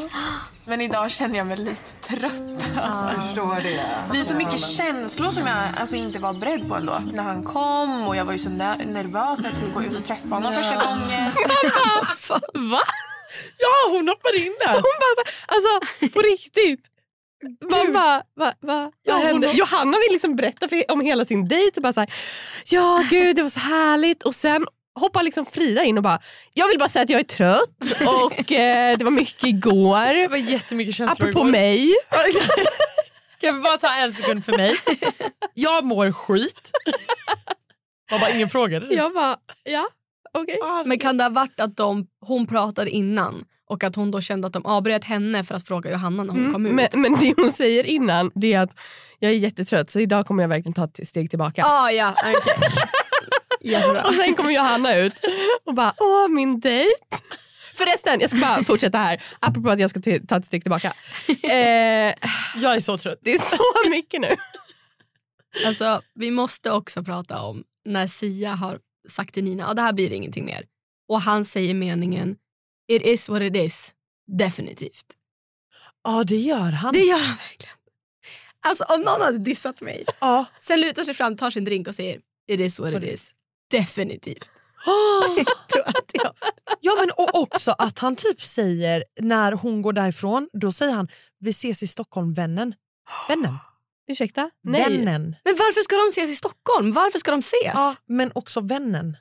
[0.64, 2.42] Men idag känner jag mig lite trött.
[2.76, 3.14] Alltså.
[3.14, 3.86] Jag förstår det.
[4.12, 7.02] Det är så mycket känslor som jag alltså, inte var beredd på ändå.
[7.12, 9.96] När han kom och jag var ju så ner- nervös när jag skulle gå ut
[9.96, 11.32] och träffa honom första gången.
[12.70, 12.80] Va?
[13.58, 14.72] Ja, hon hoppade in där.
[14.74, 16.80] Hon bara, alltså på riktigt.
[17.70, 19.46] Man bara, va, va, Ja, vad hon hände?
[19.46, 22.12] har- Johanna vill liksom berätta för, om hela sin dejt och bara så här,
[22.70, 26.18] ja gud det var så härligt och sen hoppar liksom Frida in och bara,
[26.54, 30.28] jag vill bara säga att jag är trött och eh, det var mycket Det igår.
[30.28, 31.50] var jättemycket känslor Apropå igår.
[31.52, 31.94] mig.
[33.40, 34.76] Kan vi bara ta en sekund för mig?
[35.54, 36.70] Jag mår skit.
[38.10, 38.96] Var bara ingen frågade dig.
[38.96, 39.86] Jag bara, ja
[40.38, 40.58] okej.
[40.86, 44.46] Men kan det ha varit att de, hon pratade innan och att hon då kände
[44.46, 46.72] att de avbröt henne för att fråga Johanna när hon kom ut?
[46.72, 48.80] Mm, Men, men det hon säger innan det är att
[49.18, 51.64] jag är jättetrött så idag kommer jag verkligen ta ett steg tillbaka.
[51.64, 52.34] Ah, ja, okej.
[53.60, 54.04] Jättebra.
[54.04, 55.12] Och sen kommer Johanna ut
[55.64, 56.94] och bara, åh min dejt.
[57.74, 59.22] Förresten, jag ska bara fortsätta här.
[59.40, 60.92] Apropå att jag ska ta ett steg tillbaka.
[61.42, 62.14] Eh,
[62.62, 63.18] Jag är så trött.
[63.22, 64.36] det är så mycket nu.
[65.66, 69.92] Alltså, vi måste också prata om när Sia har sagt till Nina att det här
[69.92, 70.64] blir ingenting mer.
[71.08, 72.36] Och han säger meningen
[72.92, 73.94] It is what it is.
[74.38, 75.06] Definitivt.
[76.04, 76.92] Ja, det gör han.
[76.92, 77.74] Det gör han verkligen.
[78.66, 80.44] Alltså om någon hade dissat mig, Ja.
[80.58, 83.34] sen lutar sig fram, tar sin drink och säger It is what it is.
[83.70, 84.50] Definitivt.
[84.86, 85.44] Oh.
[85.72, 86.32] Tror att jag.
[86.80, 91.08] Ja men och också att han typ säger när hon går därifrån, då säger han
[91.38, 92.74] vi ses i Stockholm vännen.
[93.28, 93.54] Vännen.
[94.08, 94.50] Ursäkta?
[94.62, 94.82] Nej.
[94.82, 95.36] Vännen.
[95.44, 96.92] Men varför ska de ses i Stockholm?
[96.92, 97.72] Varför ska de ses?
[97.74, 99.16] Ja, men också vännen.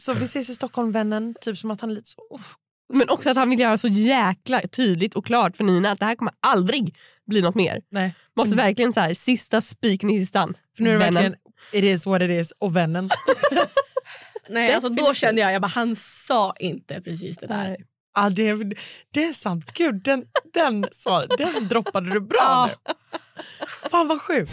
[0.00, 2.34] Så vi ses i Stockholm vännen, typ som att han är lite så...
[2.34, 2.56] uff.
[2.92, 6.04] Men också att han vill göra så jäkla tydligt och klart för Nina att det
[6.04, 6.96] här kommer aldrig
[7.26, 7.82] bli något mer.
[7.90, 8.14] Nej.
[8.36, 10.54] Måste verkligen så här, sista spiken i kistan.
[10.76, 11.14] För nu är det Vännen.
[11.14, 11.36] verkligen
[11.72, 13.10] it is what it is och vännen.
[14.48, 17.68] Nej, alltså då kände jag, jag bara, han sa inte precis det där.
[17.68, 17.84] Nej.
[18.14, 18.74] Ja, det, är,
[19.10, 19.72] det är sant.
[19.72, 22.92] Gud, den, den, sa, den droppade du bra nu.
[23.90, 24.52] Fan vad sjukt.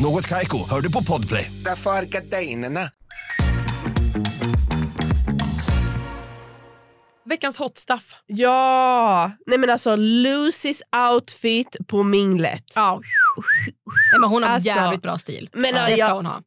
[0.00, 1.52] Något Kaiko, hör du på Podplay.
[1.64, 2.80] Därför är gardinerna.
[7.24, 8.14] Veckans hot stuff.
[8.26, 9.30] Ja!
[9.46, 10.82] Nej men alltså Lucys
[11.12, 12.64] outfit på minglet.
[12.74, 13.00] Ja.
[14.12, 15.50] Nej, men hon har Alltså, jävligt bra stil.
[15.52, 16.42] men, det ska jag- hon ha.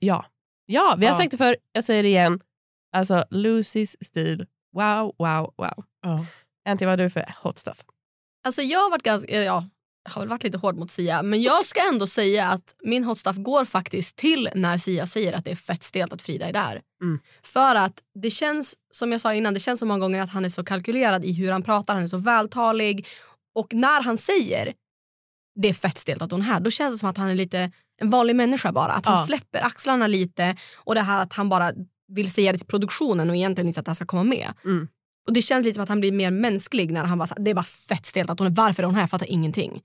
[0.00, 0.26] Ja.
[0.66, 1.18] Ja, vi har Ja.
[1.18, 2.40] sagt det förr, jag säger det igen.
[2.96, 5.84] Alltså Lucys stil, wow, wow, wow.
[6.02, 6.26] Ja.
[6.68, 7.78] Antti, vad har du för hot stuff?
[8.44, 9.64] Alltså jag har varit ganska, ja,
[10.04, 13.04] jag har väl varit lite hård mot Sia men jag ska ändå säga att min
[13.04, 16.46] hot stuff går faktiskt till när Sia säger att det är fett stelt att Frida
[16.48, 16.82] är där.
[17.02, 17.18] Mm.
[17.42, 20.44] För att det känns, som jag sa innan, det känns så många gånger att han
[20.44, 23.06] är så kalkylerad i hur han pratar, han är så vältalig
[23.54, 24.72] och när han säger
[25.60, 27.34] det är fett stelt att hon är här, då känns det som att han är
[27.34, 28.92] lite en vanlig människa bara.
[28.92, 29.26] Att han Ja.
[29.26, 31.72] släpper axlarna lite och det här att han bara
[32.08, 34.52] vill säga det till produktionen och egentligen inte att det här ska komma med.
[34.64, 34.88] Mm.
[35.26, 37.54] Och Det känns lite som att han blir mer mänsklig när han bara, det är
[37.54, 39.82] bara fett stelt att hon är varför är hon här, jag fattar ingenting.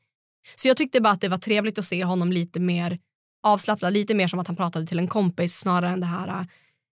[0.56, 3.00] Så jag tyckte bara att det var trevligt att se honom lite mer
[3.44, 6.46] avslappnad, lite mer som att han pratade till en kompis snarare än det här äh,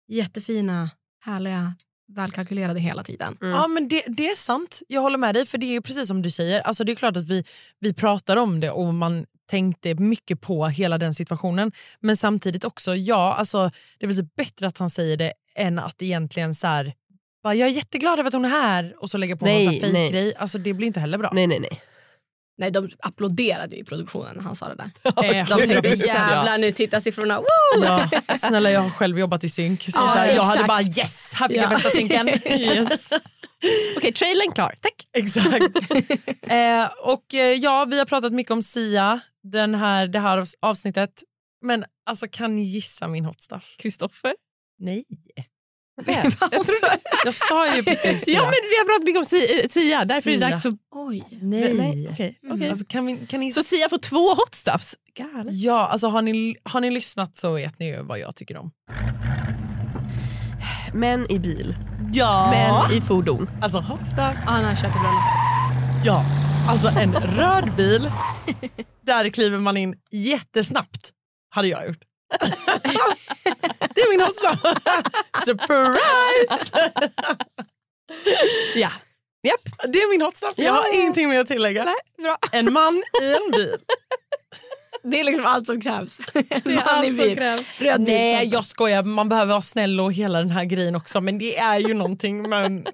[0.07, 0.89] jättefina,
[1.25, 1.75] härliga,
[2.07, 3.37] välkalkylerade hela tiden.
[3.41, 5.45] Ja men det, det är sant, jag håller med dig.
[5.45, 7.43] För det är ju precis som du säger, alltså, det är klart att vi,
[7.79, 11.71] vi pratar om det och man tänkte mycket på hela den situationen.
[11.99, 15.79] Men samtidigt också, ja, alltså, det är väl typ bättre att han säger det än
[15.79, 16.93] att egentligen så här,
[17.43, 19.73] bara, jag är jätteglad över att hon är här och så lägga på Nej, någon
[19.73, 20.11] sån här nej.
[20.11, 20.35] fejkgrej.
[20.35, 21.31] Alltså det blir inte heller bra.
[21.33, 21.81] Nej, nej, nej.
[22.57, 24.91] Nej, de applåderade ju i produktionen när han sa det där.
[25.23, 27.39] Eh, De tänkte 100%, jävlar nu tittar siffrorna.
[27.39, 27.83] Woo!
[27.83, 29.83] Ja, snälla jag har själv jobbat i synk.
[29.83, 31.69] Så Ja, där, jag hade bara yes, här fick jag Ja.
[31.69, 32.29] bästa synken.
[32.45, 33.09] yes.
[33.97, 34.75] Okej, trailern klar.
[34.81, 34.93] Tack.
[35.17, 35.55] Exakt.
[36.51, 41.11] eh, och eh, ja, vi har pratat mycket om Sia den här, det här avsnittet.
[41.61, 43.75] Men alltså kan ni gissa min hot stuff?
[43.77, 44.33] Kristoffer?
[44.79, 45.03] Nej.
[46.01, 46.15] Vem?
[46.39, 48.35] Jag, trodde, jag sa ju precis Sia.
[48.35, 50.73] Ja, men vi har pratat mycket om Sia, Sia därför är det dags för...
[50.95, 51.27] Oj.
[51.41, 51.73] Nej.
[51.73, 52.69] Nej, okej, okej.
[52.69, 53.51] Alltså, kan vi, kan ni...
[53.51, 54.95] Så Sia får två hot stuffs?
[55.17, 55.53] Galet.
[55.55, 58.71] Ja, alltså har ni, har ni lyssnat så vet ni ju vad jag tycker om.
[60.93, 61.75] Män i bil.
[62.13, 62.51] Ja.
[62.51, 63.49] Män i fordon.
[63.61, 64.35] Alltså hot stuff.
[64.45, 65.23] Kör till bröllop.
[66.05, 66.25] Ja,
[66.69, 68.11] alltså en röd bil.
[69.01, 71.11] Där kliver man in jättesnabbt.
[71.49, 72.03] Hade jag gjort.
[73.95, 74.61] det är min stuff.
[75.45, 76.91] Surprise!
[78.75, 78.89] Ja.
[79.43, 79.61] Japp.
[79.93, 80.53] Det är min hot stuff.
[80.55, 80.99] Jag har Ja.
[80.99, 81.83] ingenting mer att tillägga.
[81.83, 82.37] Nej, bra.
[82.51, 83.75] En man i en bil.
[85.03, 86.17] Det är liksom allt som krävs.
[86.63, 87.79] Det allt som krävs.
[87.81, 88.13] Röd bil.
[88.13, 89.03] Nej, jag skojar.
[89.03, 91.21] Man behöver vara snäll och hela den här grejen också.
[91.21, 92.85] Men det är ju någonting men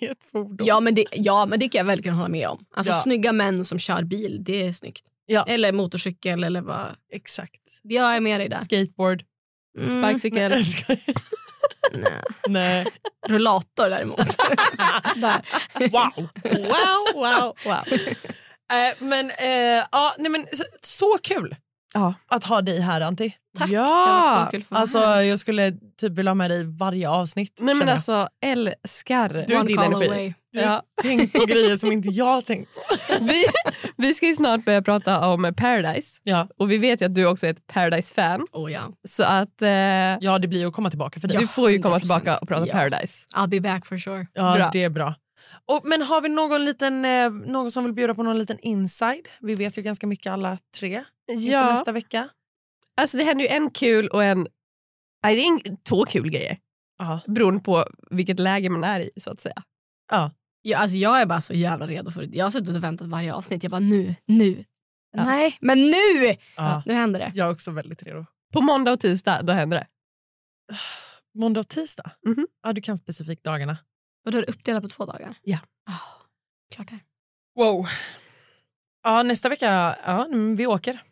[0.00, 0.66] i ett fordon.
[0.66, 2.58] Ja men, det, ja, men det kan jag väl kunna hålla med om.
[2.76, 3.00] Alltså Ja.
[3.00, 5.02] snygga män som kör bil, det är snyggt.
[5.26, 5.44] Ja.
[5.48, 6.86] Eller motorcykel eller vad.
[7.12, 7.60] Exakt.
[7.82, 8.56] Jag är med dig där.
[8.56, 9.22] Skateboard.
[9.76, 10.50] Mm, Sparkcykel.
[10.50, 10.62] Nej.
[11.92, 12.22] Nej.
[12.48, 12.86] Nej.
[13.28, 14.18] Rullator däremot.
[15.16, 15.42] där.
[15.78, 16.28] Wow.
[16.44, 17.84] Wow, wow, wow.
[18.72, 21.56] Eh, men eh, ja, nej, men så, så kul
[21.94, 22.14] Ja.
[22.28, 23.36] att ha dig här Antti.
[23.58, 23.70] Tack.
[23.70, 24.48] Ja.
[24.52, 27.58] Det var Alltså, jag skulle typ vilja ha med dig varje avsnitt.
[27.60, 30.06] Nej men alltså älskar Du- One din energi.
[30.06, 30.34] away.
[30.50, 30.82] Ja.
[31.02, 32.80] tänk på grejer som inte jag har tänkt på.
[33.24, 33.44] Vi,
[33.96, 36.48] vi ska ju snart börja prata om Paradise Ja.
[36.58, 38.46] och vi vet ju att du också är ett Paradise-fan.
[38.52, 38.80] Oh, ja.
[39.08, 39.68] Så att eh,
[40.20, 41.38] ja, det blir ju att komma tillbaka för dig.
[41.38, 42.00] du får ju komma 100%.
[42.00, 42.72] tillbaka och prata Ja.
[42.72, 43.26] Paradise.
[43.36, 44.26] I'll be back for sure.
[44.32, 44.70] Ja, Bra.
[44.72, 45.14] det är bra.
[45.68, 49.28] Och, men har vi någon, liten, eh, någon som vill bjuda på någon liten inside?
[49.40, 52.28] Vi vet ju ganska mycket alla tre Ja, nästa vecka.
[52.96, 54.46] Alltså det händer ju en kul och en...
[55.24, 56.58] Nej, det är en, två kul grejer
[56.98, 57.20] Ja.
[57.26, 59.62] beroende på vilket läge man är i så att säga.
[60.12, 60.30] Ja.
[60.62, 62.36] Ja, alltså, jag är bara så jävla redo för det.
[62.36, 63.62] Jag har suttit och väntat varje avsnitt.
[63.62, 64.64] Jag bara nu, nu.
[65.16, 65.24] Ja.
[65.24, 66.36] Nej, men nu!
[66.56, 66.82] Ja.
[66.86, 67.32] Nu händer det.
[67.34, 68.26] Jag är också väldigt redo.
[68.52, 69.86] På måndag och tisdag, då händer det.
[71.38, 72.10] Måndag och tisdag?
[72.26, 72.46] Mhm.
[72.62, 73.76] Ja, du kan specifikt dagarna.
[74.24, 75.34] Och då är det uppdelat på två dagar?
[75.42, 75.58] Ja.
[75.88, 76.02] Oh,
[76.74, 76.98] klart det.
[77.56, 77.86] Wow.
[79.02, 81.02] Ja, nästa vecka, ja, vi åker.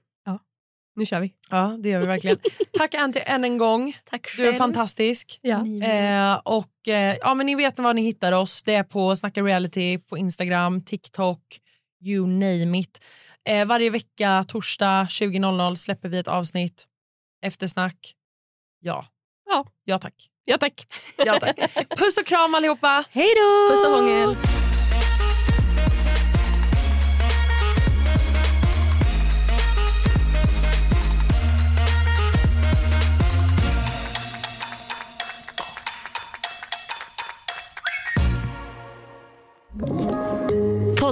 [0.96, 1.32] Nu kör vi.
[1.50, 2.38] Ja, det gör vi verkligen.
[2.78, 3.96] Tack Antti än en gång.
[4.10, 4.58] Tack Du är själv.
[4.58, 5.38] fantastisk.
[5.42, 5.66] Ja.
[5.84, 8.62] Eh, och eh, ja, men Ni vet var ni hittar oss.
[8.62, 11.40] Det är på Snacka reality på Instagram, TikTok,
[12.04, 13.00] you name it.
[13.48, 16.84] Eh, varje vecka, torsdag 20.00 släpper vi ett avsnitt.
[17.46, 18.14] Eftersnack.
[18.80, 19.06] Ja.
[19.46, 19.66] Ja.
[19.84, 20.14] Ja tack.
[20.44, 20.86] Ja tack.
[21.16, 21.56] Ja, tack.
[21.98, 23.04] Puss och kram allihopa.
[23.10, 23.70] Hej då!
[23.76, 24.36] Puss och hångel.